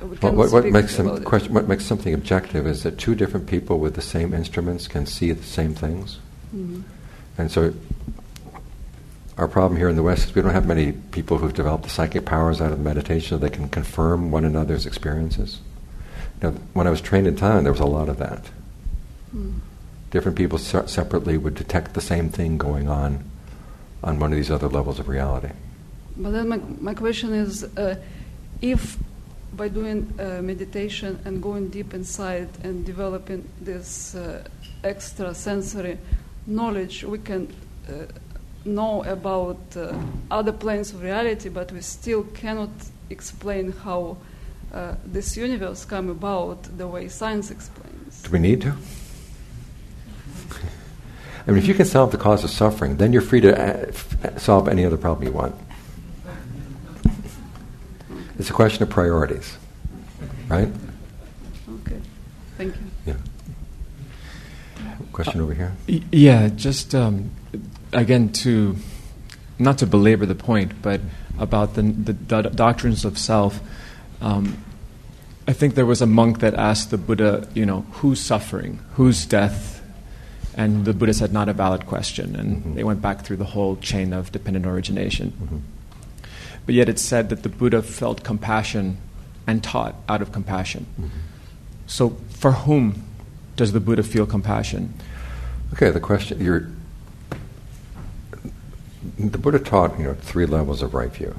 [0.00, 1.24] we Well, what, what makes it?
[1.24, 5.06] question, what makes something objective is that two different people with the same instruments can
[5.06, 6.18] see the same things,
[6.54, 6.82] Mhm.
[7.38, 7.72] and so
[9.38, 11.90] our problem here in the West is we don't have many people who've developed the
[11.90, 15.60] psychic powers out of meditation so they can confirm one another's experiences.
[16.42, 18.50] You know, when I was trained in Thailand, there was a lot of that.
[19.34, 19.60] Mm.
[20.10, 23.24] Different people se- separately would detect the same thing going on
[24.02, 25.50] on one of these other levels of reality.
[26.16, 27.96] But then my, my question is uh,
[28.62, 28.96] if
[29.52, 34.44] by doing uh, meditation and going deep inside and developing this uh,
[34.84, 35.98] extra sensory
[36.46, 37.52] knowledge, we can
[37.88, 38.04] uh,
[38.66, 39.92] know about uh,
[40.30, 42.70] other planes of reality, but we still cannot
[43.10, 44.16] explain how
[44.74, 48.22] uh, this universe come about the way science explains.
[48.22, 48.72] Do we need to?
[51.46, 53.86] I mean, if you can solve the cause of suffering, then you're free to uh,
[53.88, 55.54] f- solve any other problem you want.
[58.38, 59.56] It's a question of priorities,
[60.48, 60.68] right?
[61.68, 62.00] Okay,
[62.58, 62.82] thank you.
[63.06, 63.14] Yeah.
[65.12, 65.72] Question over here.
[65.88, 67.30] Y- Yeah, just um,
[67.92, 68.76] again to
[69.58, 71.00] not to belabor the point, but
[71.38, 73.60] about the, the, do- doctrines of self.
[74.20, 74.58] Um,
[75.48, 79.24] I think there was a monk that asked the Buddha, you know, who's suffering, who's
[79.24, 79.82] death,
[80.54, 82.74] and the Buddha said, not a valid question, and Mhm.
[82.74, 85.32] they went back through the whole chain of dependent origination.
[85.42, 85.60] Mhm.
[86.66, 88.96] But yet it's said that the Buddha felt compassion
[89.46, 90.86] and taught out of compassion.
[91.00, 91.08] Mhm.
[91.86, 93.04] So, for whom
[93.56, 94.92] does the Buddha feel compassion?
[95.74, 96.66] Okay, the question you're.
[99.18, 101.36] The Buddha taught, you know, three levels of right view.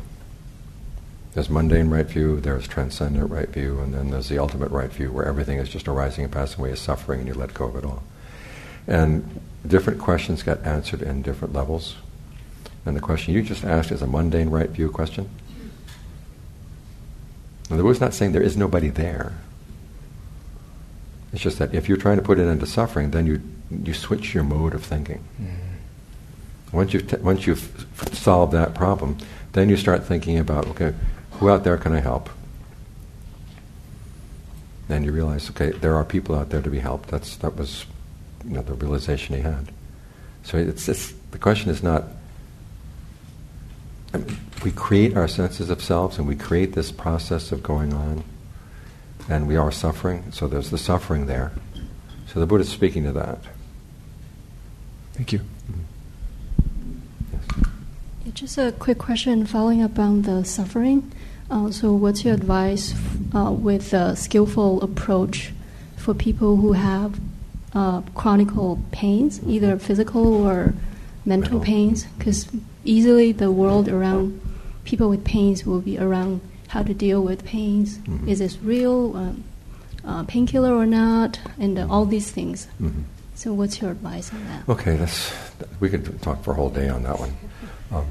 [1.34, 5.12] There's mundane right view, there's transcendent right view, and then there's the ultimate right view,
[5.12, 7.76] where everything is just arising and passing away as suffering, and you let go of
[7.76, 8.02] it all.
[8.88, 11.96] And different questions get answered in different levels.
[12.86, 15.30] And the question you just asked is a mundane right view question.
[17.70, 19.34] And the Buddha's not saying there is nobody there.
[21.34, 23.42] It's just that if you're trying to put it into suffering, then you
[23.84, 25.24] you switch your mode of thinking.
[25.40, 25.67] Mm-hmm.
[26.72, 29.18] Once you've t- once you've f- solved that problem,
[29.54, 30.94] then you start thinking about okay,
[31.34, 32.30] who out there can I help?
[34.88, 37.10] Then you realize okay, there are people out there to be helped.
[37.10, 37.86] That's that was
[38.46, 39.72] you know the realization he had.
[40.44, 42.04] So it's, it's the question is not.
[44.14, 47.94] I mean, we create our senses of selves, and we create this process of going
[47.94, 48.24] on,
[49.30, 50.32] and we are suffering.
[50.32, 51.52] So there's the suffering there.
[52.28, 53.40] So the Buddha is speaking to that.
[55.14, 55.42] Thank you.
[55.70, 55.76] Yeah,
[58.38, 61.12] just a quick question following up on the suffering.
[61.50, 62.94] Uh, so, what's your advice
[63.34, 65.52] uh, with a skillful approach
[65.96, 67.20] for people who have
[67.74, 68.50] uh, chronic
[68.92, 70.74] pains, either physical or
[71.26, 72.04] mental pains?
[72.18, 72.48] Because
[72.86, 74.40] easily the world around
[74.84, 77.98] people with pains will be around how to deal with pains.
[78.00, 78.28] Mhm.
[78.28, 79.44] Is this real um,
[80.06, 81.40] uh, painkiller or not?
[81.58, 82.68] And uh, all these things.
[82.80, 83.04] Mhm.
[83.34, 84.70] So, what's your advice on that?
[84.70, 85.34] Okay, that's,
[85.80, 87.34] we could talk for a whole day on that one.
[87.92, 88.06] Um,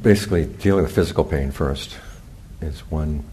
[0.00, 1.96] basically, dealing with physical pain first
[2.60, 3.24] is one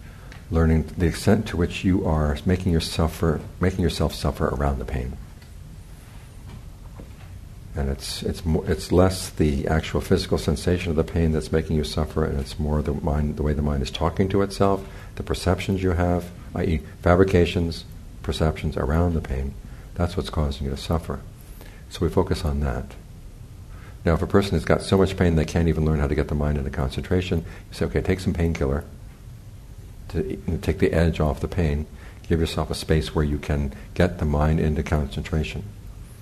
[0.50, 4.86] learning the extent to which you are making yourself suffer, making yourself suffer around the
[4.86, 5.18] pain.
[7.74, 11.86] And it's it's it's less the actual physical sensation of the pain that's making you
[11.86, 14.86] suffer, and it's more the mind, the way the mind is talking to itself,
[15.16, 17.86] the perceptions you have, i.e., fabrications,
[18.24, 19.54] perceptions around the pain.
[19.96, 21.22] That's what's causing you to suffer.
[21.90, 22.94] So we focus on that.
[24.04, 26.16] Now, if a person has got so much pain they can't even learn how to
[26.16, 28.84] get the mind into concentration, you say, okay, take some painkiller
[30.10, 31.86] to take the edge off the pain.
[32.28, 35.64] Give yourself a space where you can get the mind into concentration.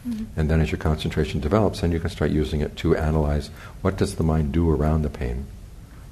[0.08, 0.40] Mm-hmm.
[0.40, 3.50] And then as your concentration develops, then you can start using it to analyze
[3.82, 5.46] what does the mind do around the pain,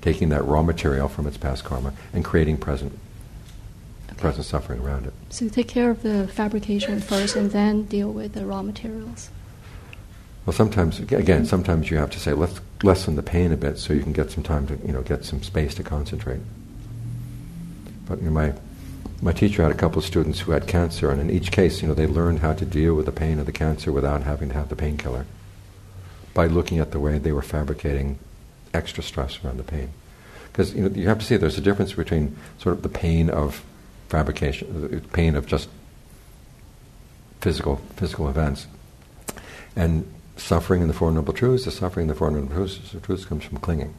[0.01, 2.97] taking that raw material from its past karma and creating present
[4.17, 5.13] present suffering around it.
[5.29, 9.29] So, take care of the fabrication first and then deal with the raw materials.
[10.47, 13.91] Well, sometimes again, sometimes you have to say let's lessen the pain a bit so
[13.91, 16.39] you can get some time to you know get some space to concentrate.
[18.07, 18.53] But you know, my
[19.21, 21.89] my teacher had a couple of students who had cancer, and in each case, you
[21.89, 24.55] know, they learned how to deal with the pain of the cancer without having to
[24.55, 25.25] have the painkiller
[26.33, 28.17] by looking at the way they were fabricating
[28.73, 29.89] extra stress around the pain.
[30.53, 33.29] Because you know, you have to see there's a difference between sort of the pain
[33.29, 33.65] of
[34.07, 35.67] fabrication, the pain of just
[37.41, 38.67] physical physical events,
[39.75, 41.65] and suffering in the Four Noble Truths.
[41.65, 43.93] The suffering in the Four Noble Truths, truths comes from clinging.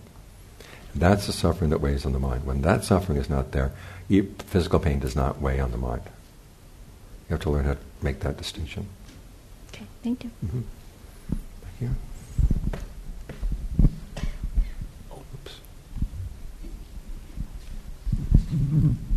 [0.95, 2.45] That's the suffering that weighs on the mind.
[2.45, 3.73] When that suffering is not there,
[4.09, 6.03] physical pain does not weigh on the mind.
[7.29, 8.89] You have to learn how to make that distinction.
[9.73, 10.31] Okay, thank you.
[10.45, 10.63] Mhm.
[11.79, 11.95] Thank you.
[15.13, 15.61] Oops.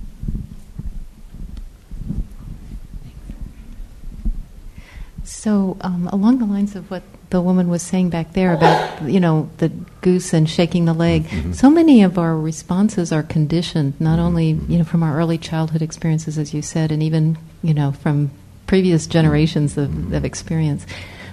[5.43, 9.19] So, um, along the lines of what the woman was saying back there about, you
[9.19, 9.69] know, the
[10.01, 11.55] goose and shaking the leg, Mhm.
[11.55, 15.81] so many of our responses are conditioned, not only, you know, from our early childhood
[15.81, 18.29] experiences, as you said, and even, you know, from
[18.67, 20.85] previous generations of, of experience.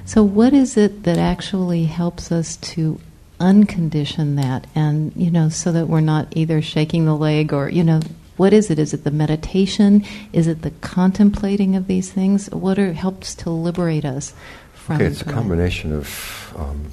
[0.06, 2.98] So, what is it that actually helps us to
[3.38, 7.84] uncondition that and, you know, so that we're not either shaking the leg or, you
[7.84, 8.00] know,
[8.38, 8.78] what is it?
[8.78, 10.04] Is it the meditation?
[10.32, 12.48] Is it the contemplating of these things?
[12.50, 14.32] What are, helps to liberate us
[14.74, 16.92] from Okay, it's a combination of um,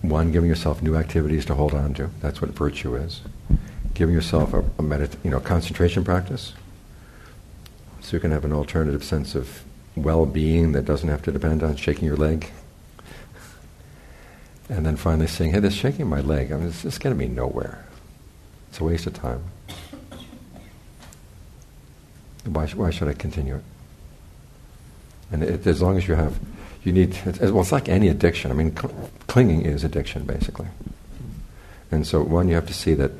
[0.00, 2.10] one, giving yourself new activities to hold on to.
[2.20, 3.20] That's what virtue is.
[3.92, 6.54] Giving yourself a, a medit- you know, concentration practice,
[8.00, 9.62] so you can have an alternative sense of
[9.94, 12.50] well-being that doesn't have to depend on shaking your leg.
[14.68, 17.28] And then finally saying, "Hey, this shaking my leg, I mean, it's, it's getting me
[17.28, 17.86] nowhere.
[18.70, 19.44] It's a waste of time.
[22.44, 23.64] Why, why should I continue it?"
[25.32, 26.38] And it, as long as you have,
[26.84, 28.50] you need, it's, well, it's like any addiction.
[28.50, 30.68] I mean, cl- clinging is addiction, basically.
[31.90, 33.12] And so, one, you have to see that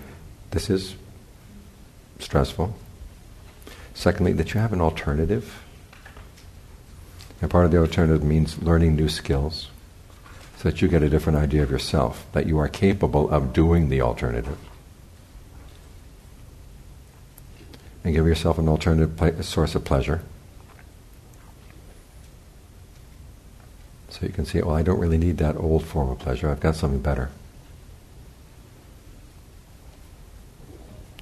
[0.50, 0.96] this is
[2.18, 2.76] stressful.
[3.94, 5.62] Secondly, that you have an alternative.
[7.40, 9.70] And part of the alternative means learning new skills
[10.58, 13.88] so that you get a different idea of yourself, that you are capable of doing
[13.88, 14.58] the alternative.
[18.04, 20.22] And give yourself an alternative pla- source of pleasure.
[24.10, 26.50] So you can see, well, I don't really need that old form of pleasure.
[26.50, 27.30] I've got something better.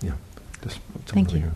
[0.03, 0.15] Yeah.
[0.63, 1.39] Just Thank you.
[1.39, 1.53] here.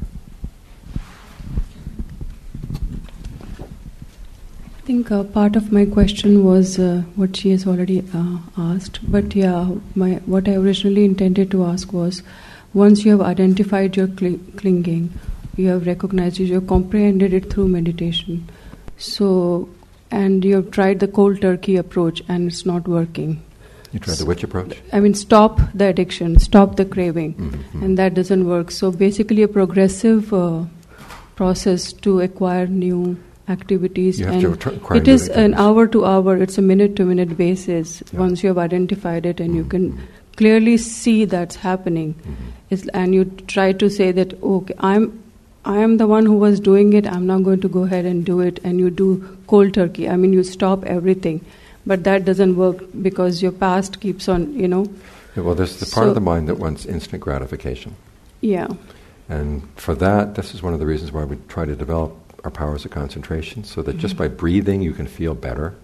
[4.87, 9.01] think uh, part of my question was uh, what she has already uh, asked.
[9.11, 12.23] But yeah, my what I originally intended to ask was,
[12.83, 15.05] once you have identified your cl- clinging,
[15.57, 18.41] you have recognized it, you have comprehended it through meditation.
[18.99, 19.69] So,
[20.11, 23.37] and you have tried the cold turkey approach, and it's not working.
[23.93, 24.77] You tried the which approach?
[24.93, 27.83] I mean, stop the addiction, stop the craving, Mhm.
[27.87, 28.71] and that doesn't work.
[28.81, 30.65] So basically, a progressive uh,
[31.41, 33.17] process to acquire new
[33.55, 34.21] activities.
[34.21, 36.37] You have and it is an hour to hour.
[36.47, 37.93] It's a minute to minute basis.
[38.13, 38.21] Yeah.
[38.21, 39.71] Once you have identified it, and you Mhm.
[39.77, 39.85] can
[40.37, 42.35] clearly see that's happening, Mhm.
[42.71, 43.25] it's, and you
[43.55, 45.13] try to say that okay, I'm.
[45.69, 47.07] I am the one who was doing it.
[47.13, 48.61] I'm not going to go ahead and do it.
[48.63, 49.07] And you do
[49.49, 50.09] cold turkey.
[50.09, 51.41] I mean, you stop everything,
[51.85, 54.45] but that doesn't work because your past keeps on.
[54.55, 54.85] You know,
[55.37, 57.97] Yeah, well, there's the part of the mind that wants instant gratification.
[58.43, 58.69] yeah.
[59.29, 62.15] And for that, this is one of the reasons why we try to develop
[62.45, 65.75] our powers of concentration, so that just by breathing you can feel better.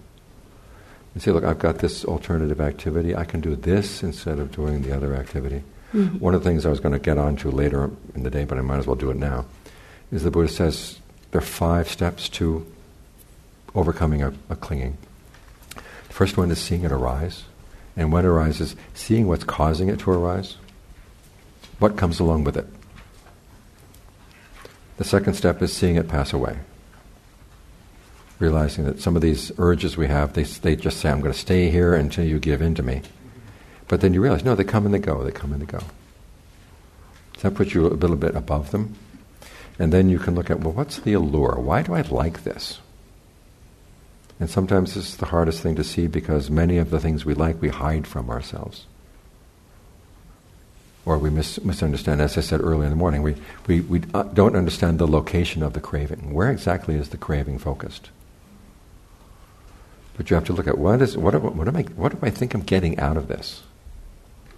[1.15, 3.15] You say, look, I've got this alternative activity.
[3.15, 5.63] I can do this instead of doing the other activity.
[5.93, 6.19] Mhm.
[6.19, 8.57] One of the things I was going to get onto later in the day, but
[8.57, 9.45] I might as well do it now,
[10.11, 10.99] is the Buddha says
[11.31, 12.65] there are five steps to
[13.75, 14.97] overcoming a, a clinging.
[15.75, 17.43] The first one is seeing it arise.
[17.95, 20.57] And when it arises, seeing what's causing it to arise.
[21.77, 22.65] What comes along with it?
[24.97, 26.59] The second step is seeing it pass away.
[28.39, 31.39] Realizing that some of these urges we have, they, they just say, I'm going to
[31.39, 33.01] stay here until you give in to me.
[33.87, 35.79] But then you realize, no, they come and they go, they come and they go.
[37.37, 38.95] So that puts you a little bit above them.
[39.79, 41.59] And then you can look at, well, what's the allure?
[41.59, 42.79] Why do I like this?
[44.39, 47.33] And sometimes this is the hardest thing to see because many of the things we
[47.33, 48.85] like we hide from ourselves.
[51.05, 53.35] Or we mis- misunderstand, as I said earlier in the morning, we,
[53.67, 56.33] we, we uh, don't understand the location of the craving.
[56.33, 58.09] Where exactly is the craving focused?
[60.15, 62.29] But you have to look at what is what, what am I what do I
[62.29, 63.63] think I'm getting out of this?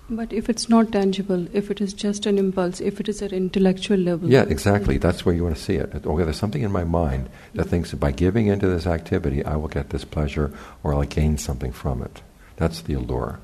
[0.08, 3.34] But if it's not tangible, if it is just an impulse, if it is at
[3.34, 5.00] intellectual level, Yeah, exactly.
[5.00, 6.06] That's where you want to see it.
[6.06, 9.56] Okay, there's something in my mind that thinks that by giving into this activity, I
[9.56, 10.54] will get this pleasure
[10.84, 12.22] or I'll gain something from it.
[12.58, 13.40] That's the allure.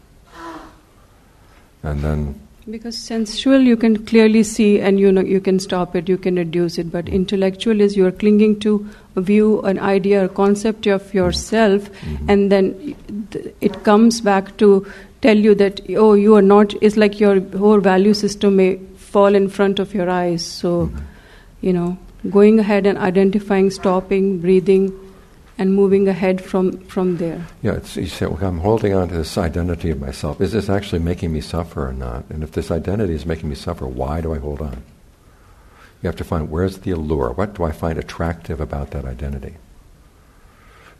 [1.82, 2.40] And then,
[2.70, 6.36] Because sensual, you can clearly see, and you know you can stop it, you can
[6.36, 6.92] reduce it.
[6.92, 11.90] But intellectual is you are clinging to a view, an idea, a concept of yourself,
[12.02, 12.30] Mhm.
[12.30, 12.96] and then
[13.62, 14.86] it comes back to
[15.22, 16.76] tell you that oh, you are not.
[16.82, 20.46] It's like your whole value system may fall in front of your eyes.
[20.46, 21.02] So, Mhm.
[21.62, 21.98] you know,
[22.30, 24.92] going ahead and identifying, stopping, breathing,
[25.62, 27.46] and moving ahead from from there.
[27.62, 30.42] yeah, you say, well, I'm holding on to this identity of myself.
[30.42, 32.26] Is this actually making me suffer or not?
[32.32, 34.82] And if this identity is making me suffer, why do I hold on?
[36.02, 37.30] You have to find where's the allure?
[37.34, 39.54] What do I find attractive about that identity?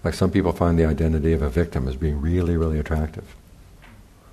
[0.04, 3.36] Like some people find the identity of a victim as being really, really attractive.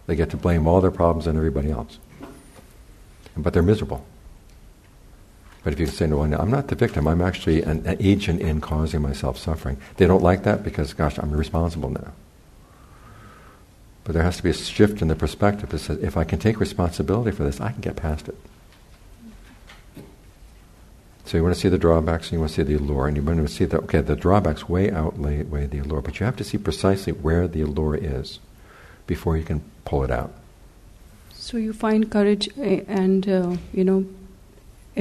[0.06, 1.98] They get to blame all their problems on everybody else.
[3.34, 4.04] But they're miserable.
[5.64, 8.60] But if you say, no, I'm not the victim, I'm actually an, an agent in
[8.60, 9.76] causing myself suffering.
[9.96, 12.12] They don't like that because, gosh, I'm responsible now.
[14.04, 16.38] But there has to be a shift in the perspective that says, if I can
[16.38, 18.36] take responsibility for this, I can get past it.
[21.26, 23.14] So you want to see the drawbacks and you want to see the allure, and
[23.14, 26.24] you want to see that, okay, the drawbacks way outweigh weigh the allure, but you
[26.24, 28.38] have to see precisely where the allure is
[29.06, 30.32] before you can pull it out.
[31.34, 34.06] So you find courage eh, and uh, you know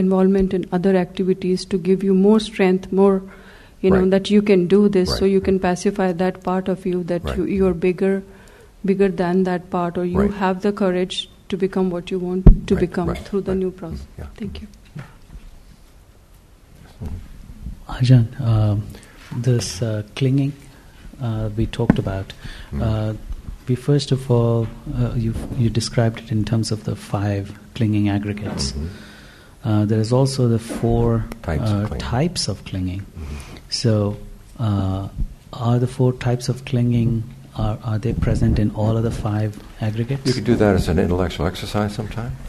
[0.03, 3.15] involvement in other activities to give you more strength, more
[3.81, 4.11] you know Right.
[4.15, 5.15] that you can do this.
[5.17, 7.37] So you can pacify that part of you that Right.
[7.39, 8.13] you you are bigger,
[8.91, 10.37] bigger than that part, or you Right.
[10.45, 11.19] have the courage
[11.53, 13.59] to become what you want to Right, become right, through the right.
[13.65, 14.07] new process.
[14.23, 14.31] Yeah.
[14.41, 14.67] Thank you.
[17.97, 18.83] Ajaan, um,
[19.47, 20.53] this uh, clinging
[21.21, 22.33] uh, we talked about.
[22.71, 22.81] Mm.
[22.81, 23.13] Uh,
[23.67, 28.09] we first of all, uh, you you described it in terms of the five clinging
[28.09, 28.71] aggregates.
[28.73, 28.87] Mhm.
[29.67, 31.99] Uh, there is also the four Types of uh, clinging.
[31.99, 33.01] types of clinging.
[33.01, 33.59] Mhm.
[33.69, 34.15] So,
[34.59, 35.09] uh,
[35.51, 37.23] are the four types of clinging
[37.57, 40.25] are, are they present in all of the five aggregates?
[40.25, 42.31] You could do that as an intellectual exercise sometime.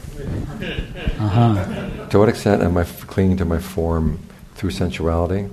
[1.19, 2.09] Uh-huh.
[2.11, 4.19] To what extent am I f- clinging to my form
[4.55, 5.49] through sensuality?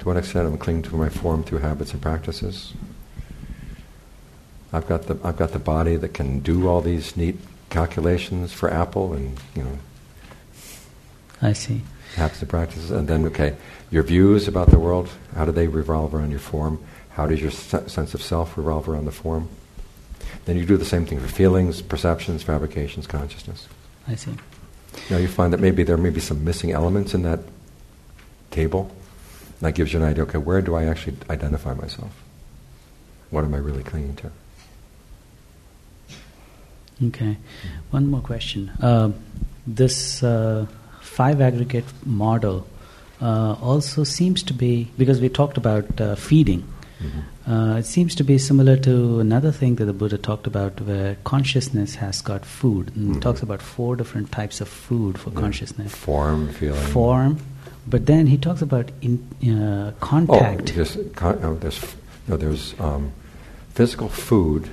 [0.00, 2.72] To what extent am I clinging to my form through habits and practices?
[4.72, 7.36] I've got the I've got the body that can do all these neat
[7.70, 9.78] calculations for Apple and you know
[11.42, 11.82] I see.
[12.14, 13.54] habits and practices, and then okay,
[13.90, 15.08] your views about the world.
[15.34, 16.82] How do they revolve around your form?
[17.10, 19.48] How does your se- sense of self revolve around the form?
[20.46, 23.68] Then you do the same thing for feelings, perceptions, fabrications, consciousness.
[24.08, 24.32] I see.
[25.10, 27.40] Now you find that maybe there may be some missing elements in that
[28.50, 28.90] table,
[29.60, 32.12] That gives you an idea, okay, where do I actually identify myself?
[33.30, 34.30] What am I really clinging to?
[37.08, 37.36] Okay.
[37.90, 38.70] One more question.
[38.80, 39.12] Uh,
[39.66, 40.66] this uh,
[41.16, 42.66] five aggregate model
[43.22, 46.62] uh, also seems to be, because we talked about uh, feeding,
[47.00, 47.20] mm-hmm.
[47.46, 51.16] Uh, it seems to be similar to another thing that the Buddha talked about where
[51.22, 52.88] consciousness has got food.
[52.96, 53.20] And mm-hmm.
[53.20, 55.40] talks about four different types of food for yeah.
[55.42, 56.86] consciousness form, feeling.
[56.90, 57.38] Form.
[57.86, 60.72] But then he talks about in, uh, contact.
[60.72, 61.78] Oh, just con- oh, there's,
[62.26, 63.12] no, there's um,
[63.74, 64.68] physical food,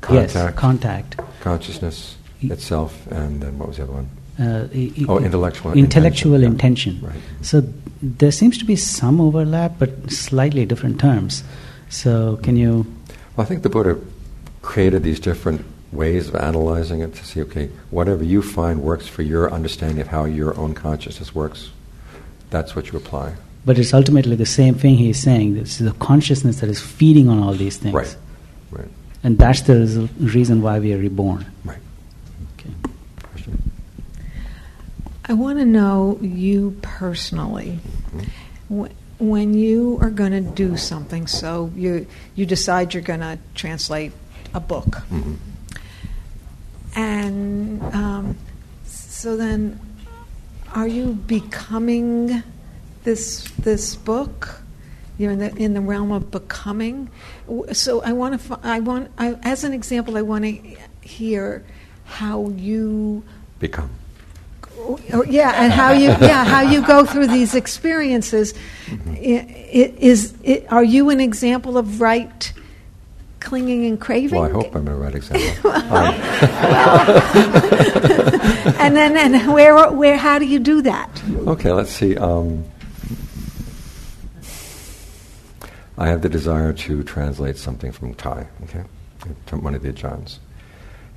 [0.00, 4.10] contact, yes, contact, consciousness itself, and then what was the other one?
[4.38, 4.68] Uh,
[5.08, 6.92] oh, intellectual intellectual intention.
[6.92, 7.00] intention.
[7.02, 7.20] Right.
[7.42, 7.62] So
[8.00, 11.42] there seems to be some overlap, but slightly different terms.
[11.88, 12.86] So can you?
[13.34, 13.98] Well, I think the Buddha
[14.62, 19.22] created these different ways of analyzing it to see, okay, whatever you find works for
[19.22, 21.70] your understanding of how your own consciousness works,
[22.50, 23.34] that's what you apply.
[23.64, 25.54] But it's ultimately the same thing he's saying.
[25.54, 27.94] This is a consciousness that is feeding on all these things.
[27.94, 28.16] Right.
[28.70, 28.88] Right.
[29.24, 31.44] And that's the reason why we are reborn.
[31.64, 31.78] Right.
[32.54, 32.70] Okay.
[33.32, 33.70] Question.
[35.28, 37.80] I want to know you personally.
[38.16, 38.84] Mm-hmm.
[39.18, 42.06] When you are going to do something, so you
[42.36, 44.12] you decide you're going to translate
[44.54, 45.34] a book, mm-hmm.
[46.94, 48.36] and um,
[48.84, 49.80] so then,
[50.72, 52.44] are you becoming
[53.02, 54.60] this this book?
[55.18, 57.10] You're in the in the realm of becoming.
[57.72, 58.60] So I want to.
[58.62, 59.10] I want.
[59.18, 61.64] I, as an example, I want to hear
[62.04, 63.24] how you
[63.58, 63.90] become
[65.28, 68.54] yeah, and how you yeah how you go through these experiences.
[69.16, 72.52] Is, is are you an example of right
[73.40, 74.38] clinging and craving?
[74.38, 75.72] Well, I hope I'm a right example.
[78.80, 81.22] and then and where where how do you do that?
[81.46, 82.16] Okay, let's see.
[82.16, 82.64] Um,
[85.96, 88.46] I have the desire to translate something from Thai.
[88.64, 88.84] Okay,
[89.46, 90.38] from one of the Ajaans.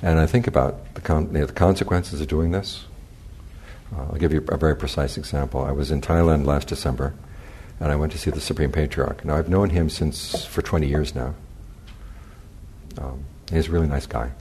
[0.03, 2.85] And I think about the, con- the consequences of doing this
[3.95, 5.61] I'll give you a very precise example.
[5.61, 7.13] I was in Thailand last December,
[7.79, 9.25] and I went to see the Supreme Patriarch.
[9.25, 11.35] Now, I've known him since for 20 years now.
[12.97, 14.31] Um, he's a really nice guy.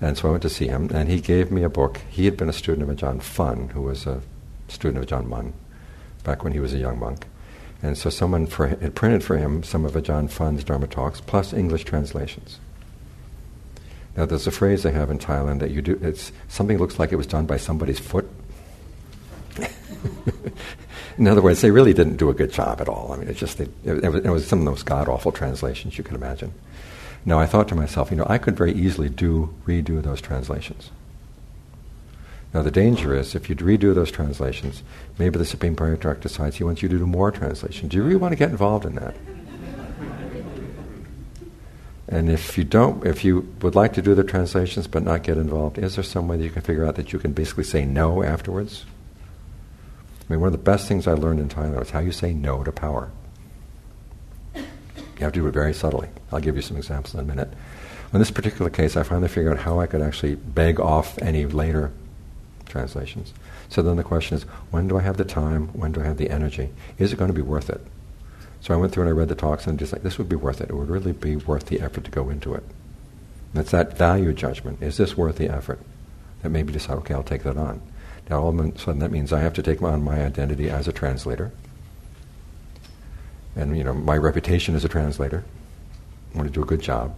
[0.00, 2.00] and so I went to see him, and he gave me a book.
[2.08, 4.20] He had been a student of Ajaan Fun, who was a
[4.68, 5.52] student of Ajaan Mun,
[6.24, 7.26] back when he was a young monk.
[7.82, 11.52] And so someone for, had printed for him some of Ajaan Fun's Dharma talks, plus
[11.52, 12.58] English translations.
[14.18, 17.12] Now, there's a phrase they have in Thailand that you do, it's something looks like
[17.12, 18.28] it was done by somebody's foot.
[21.18, 23.12] in other words, they really didn't do a good job at all.
[23.12, 25.98] I mean, it's just, they, it, was, it was some of those god awful translations
[25.98, 26.52] you can imagine.
[27.24, 30.90] Now, I thought to myself, you know, I could very easily do, redo those translations.
[32.52, 34.82] Now, the danger is if you redo those translations,
[35.16, 37.86] maybe the Supreme Patriarch decides he wants you to do more translation.
[37.86, 39.14] Do you really want to get involved in that?
[42.08, 45.36] And if you don't, if you would like to do the translations but not get
[45.36, 47.84] involved, is there some way that you can figure out that you can basically say
[47.84, 48.86] no afterwards?
[50.22, 52.32] I mean, one of the best things I learned in Thailand was how you say
[52.32, 53.10] no to power.
[54.54, 56.08] You have to do it very subtly.
[56.32, 57.52] I'll give you some examples in a minute.
[58.12, 61.44] In this particular case, I finally figured out how I could actually beg off any
[61.44, 61.92] later
[62.66, 63.34] translations.
[63.68, 65.68] So then the question is, when do I have the time?
[65.68, 66.70] When do I have the energy?
[66.98, 67.82] Is it going to be worth it?
[68.68, 70.28] So I went through and I read the talks and I'm just like, this would
[70.28, 70.68] be worth it.
[70.68, 72.62] It would really be worth the effort to go into it.
[73.54, 74.82] And it's that value judgment.
[74.82, 75.80] Is this worth the effort?
[76.42, 77.80] That maybe decide, okay, I'll take that on.
[78.28, 80.86] Now all of a sudden that means I have to take on my identity as
[80.86, 81.50] a translator.
[83.56, 85.44] And, you know, my reputation as a translator.
[86.34, 87.16] I want to do a good job.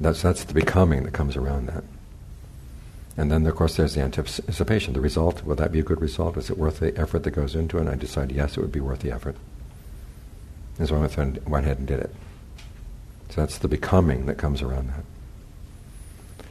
[0.00, 1.84] That's, that's the becoming that comes around that.
[3.16, 4.92] And then, of course, there's the anticipation.
[4.92, 6.36] The result, will that be a good result?
[6.36, 7.80] Is it worth the effort that goes into it?
[7.80, 9.36] And I decided, yes, it would be worth the effort.
[10.78, 12.14] And so I went, went ahead and did it.
[13.30, 15.04] So that's the becoming that comes around that.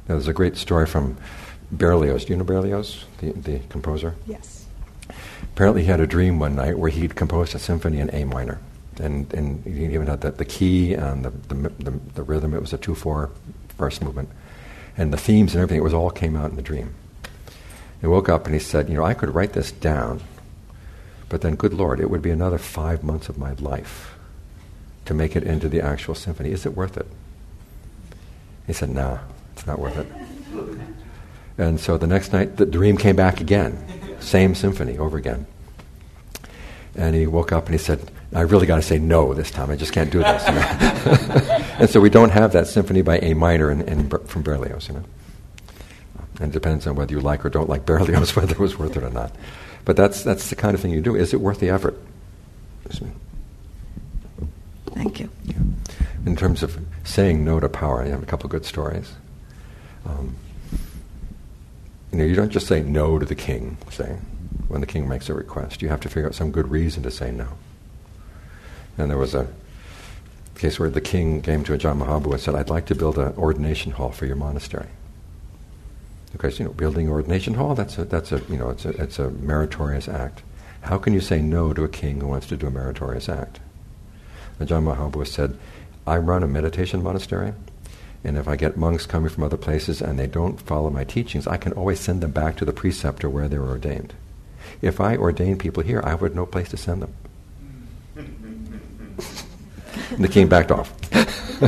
[0.08, 1.18] Now, there's a great story from
[1.72, 2.26] Berlioz.
[2.26, 4.16] Do you know Berlioz, the, the composer?
[4.26, 4.66] Yes.
[5.44, 8.60] Apparently, he had a dream one night where he'd composed a symphony in A minor.
[9.00, 12.56] And, and he even had the, the key and the, the, the, the rhythm.
[12.56, 13.30] It was a 2 4
[13.78, 14.30] first movement
[14.98, 16.94] and the themes and everything, it was all came out in the dream.
[18.02, 20.22] He woke up and he said, You know, I could write this down,
[21.30, 24.16] but then, good Lord, it would be another five months of my life
[25.06, 26.52] to make it into the actual symphony.
[26.52, 27.08] Is it worth it?
[28.68, 29.20] He said, Nah,
[29.54, 30.08] it's not worth it.
[31.58, 33.78] And so the next night, the dream came back again,
[34.20, 35.46] same symphony over again.
[36.96, 39.72] And he woke up and he said, I really got to say no this time.
[39.72, 40.44] I just can't do this.
[41.80, 44.96] and so we don't have that symphony by A minor in, in, from Berlioz, you
[44.96, 45.04] know.
[46.42, 48.98] And it depends on whether you like or don't like Berlioz, whether it was worth
[48.98, 49.34] it or not.
[49.86, 51.16] But that's, that's the kind of thing you do.
[51.16, 51.98] Is it worth the effort?
[54.88, 55.30] Thank you.
[55.46, 55.56] Yeah.
[56.26, 59.14] In terms of saying no to power, I have a couple of good stories.
[60.06, 60.36] Um,
[62.12, 64.18] you know, you don't just say no to the king, say,
[64.68, 65.82] when the king makes a request.
[65.82, 67.48] You have to figure out some good reason to say no.
[68.98, 69.48] And there was a
[70.56, 73.36] case where the king came to Ajaan Mahabua and said, I'd like to build an
[73.38, 74.88] ordination hall for your monastery.
[76.32, 78.90] Because, you know, building an ordination hall, that's a, that's a, you know, it's a,
[79.02, 80.44] it's a meritorious act.
[80.82, 83.60] How can you say no to a king who wants to do a meritorious act?
[84.60, 85.58] Ajaan Mahabua said,
[86.08, 87.54] I run a meditation monastery,
[88.24, 91.48] and if I get monks coming from other places and they don't follow my teachings,
[91.48, 94.14] I can always send them back to the preceptor where they were ordained.
[94.82, 97.14] If I ordain people here, I would have no place to send them.
[100.16, 100.94] And the king backed off.
[101.12, 101.68] and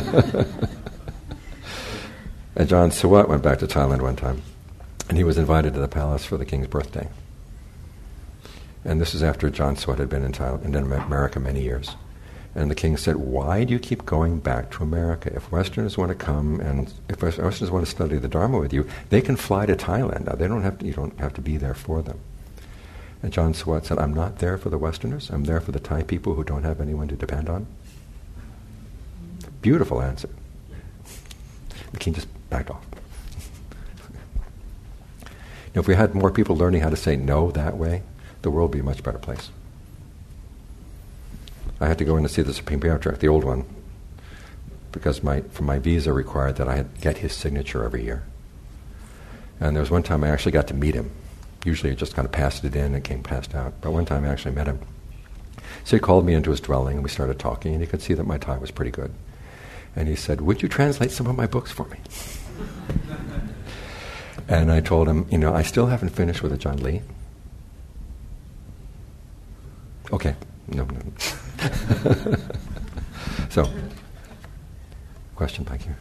[2.55, 4.41] Ajaan Suwat went back to Thailand one time,
[5.09, 7.09] and he was invited to the palace for the king's birthday.
[8.85, 11.97] And this is after Ajaan Suwat had been in Thailand, in America many years.
[12.55, 15.29] And the king said, Why do you keep going back to America?
[15.35, 18.87] If Westerners want to come and if Westerners want to study the Dharma with you,
[19.09, 20.25] they can fly to Thailand.
[20.25, 22.17] Now, they don't have to, you don't have to be there for them.
[23.21, 25.29] And Ajaan Suwat said, I'm not there for the Westerners.
[25.29, 27.67] I'm there for the Thai people who don't have anyone to depend on.
[29.67, 30.29] Beautiful answer.
[31.91, 32.85] The king just backed off.
[35.75, 38.03] now, if we had more people learning how to say no that way,
[38.43, 39.49] the world would be a much better place.
[41.81, 43.65] I had to go in to see the Supreme Patriarch, the old one,
[44.93, 48.23] because my for my visa required that I get his signature every year.
[49.59, 51.11] And there was one time I actually got to meet him.
[51.65, 53.73] Usually I just kind of passed it in and came passed out.
[53.81, 54.79] But one time I actually met him.
[55.83, 58.13] So he called me into his dwelling and we started talking, and he could see
[58.13, 59.13] that my Thai was pretty good.
[59.97, 61.97] And he said, Would you translate some of my books for me?
[64.47, 67.01] and I told him, You know, I still haven't finished with Ajaan Lee.
[70.13, 70.35] Okay.
[70.67, 71.01] No, no.
[73.49, 73.67] so,
[75.35, 75.97] question back here.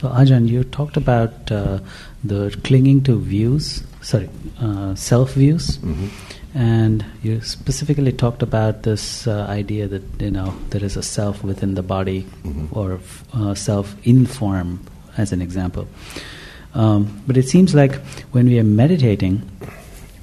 [0.00, 1.80] So, Ajaan, you talked about uh,
[2.24, 6.06] the clinging to views, sorry, uh, self views, mm-hmm.
[6.54, 11.44] And you specifically talked about this uh, idea that you know there is a self
[11.44, 12.78] within the body, mm-hmm.
[12.78, 13.00] or
[13.34, 14.84] uh, self in form,
[15.16, 15.86] as an example.
[16.74, 17.96] Um, but it seems like
[18.32, 19.42] when we are meditating,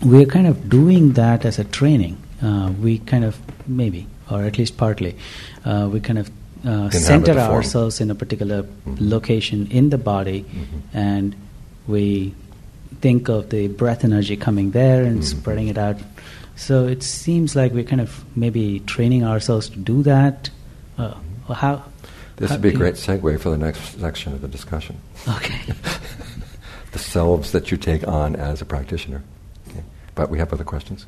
[0.01, 4.43] we are kind of doing that as a training uh, we kind of maybe, or
[4.43, 5.15] at least partly,
[5.65, 6.29] uh, we kind of
[6.65, 8.95] uh, center ourselves in a particular mm-hmm.
[8.99, 10.97] location in the body, mm-hmm.
[10.97, 11.35] and
[11.87, 12.33] we
[13.01, 15.39] think of the breath energy coming there and mm-hmm.
[15.39, 15.97] spreading it out.
[16.55, 20.49] So it seems like we're kind of maybe training ourselves to do that.
[20.97, 21.13] Uh,
[21.53, 21.83] how?
[22.37, 24.99] This how would be a great segue for the next section of the discussion.
[25.27, 25.59] Okay.
[26.91, 29.23] the selves that you take on as a practitioner.
[29.69, 29.83] Okay.
[30.15, 31.05] But we have other questions.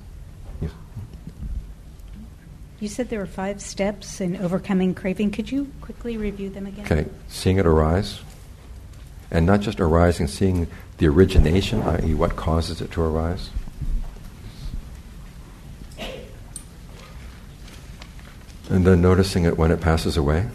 [2.79, 5.31] You said there were five steps in overcoming craving.
[5.31, 6.85] Could you quickly review them again?
[6.85, 8.21] Okay, seeing it arise,
[9.31, 13.49] and not just arising, seeing the origination, i.e., what causes it to arise.
[18.69, 20.47] And then noticing it when it passes away.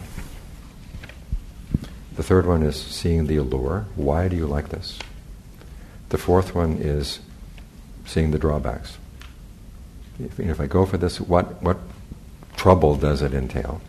[2.15, 3.87] The third one is seeing the allure.
[3.95, 4.99] Why do you like this?
[6.09, 7.19] The fourth one is
[8.05, 8.97] seeing the drawbacks.
[10.17, 11.77] If, if I go for this, what, what
[12.55, 13.81] trouble does it entail?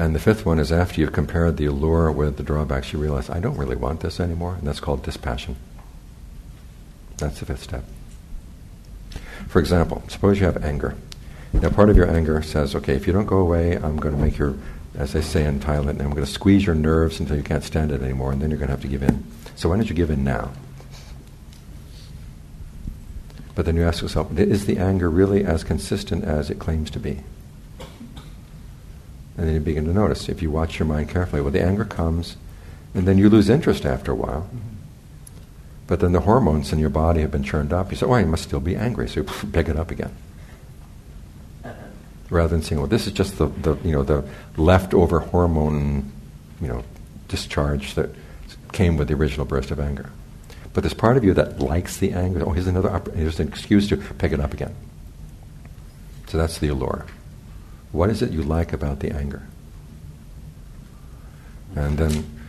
[0.00, 3.28] And the fifth one is after you've compared the allure with the drawbacks, you realize,
[3.28, 5.56] I don't really want this anymore, and that's called dispassion.
[7.18, 7.84] That's the fifth step.
[9.48, 10.96] For example, suppose you have anger.
[11.52, 14.20] Now, part of your anger says, okay, if you don't go away, I'm going to
[14.20, 14.54] make your,
[14.94, 17.92] as they say in Thailand, I'm going to squeeze your nerves until you can't stand
[17.92, 19.22] it anymore, and then you're going to have to give in.
[19.54, 20.50] So why don't you give in now?
[23.54, 26.98] But then you ask yourself, is the anger really as consistent as it claims to
[26.98, 27.22] be?
[29.36, 31.84] And then you begin to notice, if you watch your mind carefully, well, the anger
[31.84, 32.36] comes,
[32.94, 34.50] and then you lose interest after a while.
[35.86, 37.90] But then the hormones in your body have been churned up.
[37.90, 39.08] You say, oh, I must still be angry.
[39.08, 40.14] So you pick it up again.
[41.64, 41.74] Uh-huh.
[42.28, 44.24] Rather than saying, well, this is just the, the, you know, the
[44.56, 46.12] leftover hormone
[46.60, 46.84] you know,
[47.28, 48.10] discharge that
[48.72, 50.10] came with the original burst of anger.
[50.72, 52.44] But there's part of you that likes the anger.
[52.46, 54.74] Oh, here's another, here's an excuse to pick it up again.
[56.28, 57.06] So that's the allure.
[57.92, 59.42] What is it you like about the anger?
[61.74, 62.40] And then,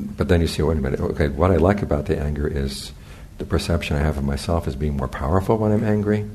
[0.00, 2.92] but then you see, wait a minute, okay, what I like about the anger is
[3.38, 6.28] the perception I have of myself as being more powerful when I'm angry,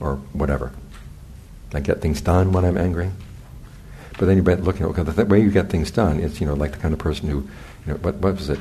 [0.00, 0.72] or whatever.
[1.72, 3.10] I get things done when I'm angry.
[4.18, 6.40] But then you are looking, at okay, the th- way you get things done is,
[6.40, 7.38] you know, like the kind of person who,
[7.86, 8.58] you know, what, what was it?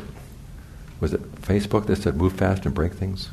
[1.00, 3.30] was it Facebook that said move fast and break things?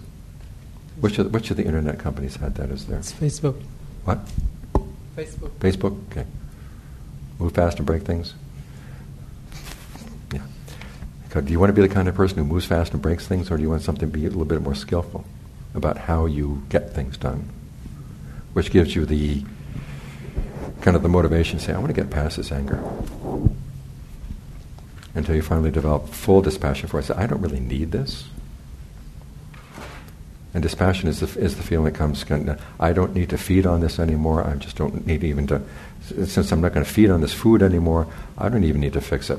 [1.00, 2.98] Which of, which of the internet companies had that as their?
[2.98, 3.62] It's Facebook.
[4.04, 4.20] What?
[5.16, 5.50] Facebook.
[5.58, 5.98] Facebook?
[6.10, 6.26] Okay.
[7.38, 8.34] Move fast and break things?
[10.32, 10.42] Yeah.
[11.32, 13.50] Do you want to be the kind of person who moves fast and breaks things,
[13.50, 15.24] or do you want something to be a little bit more skillful
[15.74, 17.48] about how you get things done?
[18.52, 19.42] Which gives you the
[20.80, 22.82] kind of the motivation to say, I want to get past this anger.
[25.14, 27.10] Until you finally develop full dispassion for it.
[27.10, 28.28] I don't really need this.
[30.56, 32.24] And dispassion is the, is the feeling that comes,
[32.80, 34.42] I don't need to feed on this anymore.
[34.42, 35.60] I just don't need even to,
[36.24, 38.06] since I'm not going to feed on this food anymore,
[38.38, 39.38] I don't even need to fix it.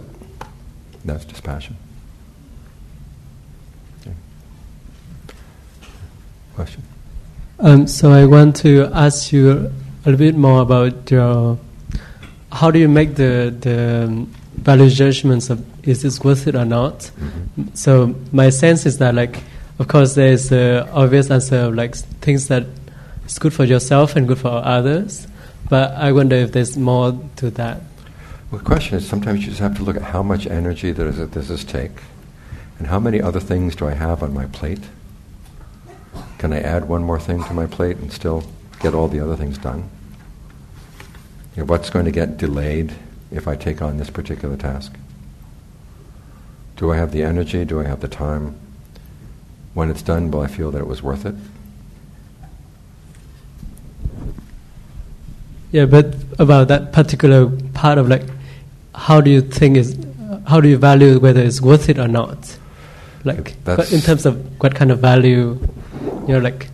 [1.03, 1.75] That's dispassion.
[4.01, 4.13] Okay.
[6.53, 6.83] Question?
[7.61, 9.71] Um, so I want to ask you a
[10.05, 11.57] little bit more about your.
[12.51, 16.99] How do you make the the value judgments of is this worth it or not?
[16.99, 17.73] Mm-hmm.
[17.73, 19.41] So my sense is that like,
[19.79, 22.65] of course, there is the obvious answer of like things that
[23.25, 25.27] is good for yourself and good for others,
[25.69, 27.81] but I wonder if there's more to that.
[28.49, 31.17] Well, the question is sometimes you just have to look at how much energy does
[31.29, 31.91] this take,
[32.79, 34.83] and how many other things do I have on my plate?
[36.37, 38.43] Can I add one more thing to my plate and still
[38.79, 39.89] get all the other things done?
[41.55, 42.93] You know, what's going to get delayed
[43.31, 44.95] if I take on this particular task?
[46.77, 47.65] Do I have the energy?
[47.65, 48.57] Do I have the time?
[49.77, 51.35] When it's done, will I feel that it was worth it?
[55.71, 58.23] Yeah, but about that particular part of like,
[58.95, 59.95] how do you think is,
[60.47, 62.57] how do you value whether it's worth it or not?
[63.23, 65.59] Like, but in terms of what kind of value,
[66.27, 66.69] you know, like,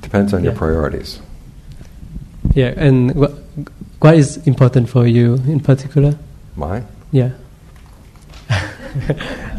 [0.00, 1.18] Depends on your priorities.
[2.54, 3.32] yeah, and what,
[3.98, 6.16] what is important for you in particular?
[6.54, 6.86] Mine?
[7.10, 7.32] Yeah.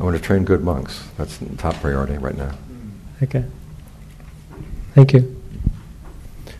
[0.00, 1.06] I want to train good monks.
[1.18, 2.52] That's the top priority right now.
[3.22, 3.44] Okay.
[4.94, 5.42] Thank you.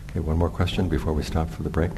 [0.09, 1.89] Okay, one more question before we stop for the break.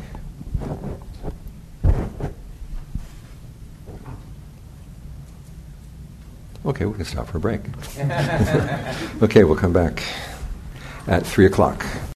[6.66, 7.60] Okay, we can stop for a break.
[9.22, 10.02] okay, we'll come back
[11.08, 11.86] at 3 o'clock.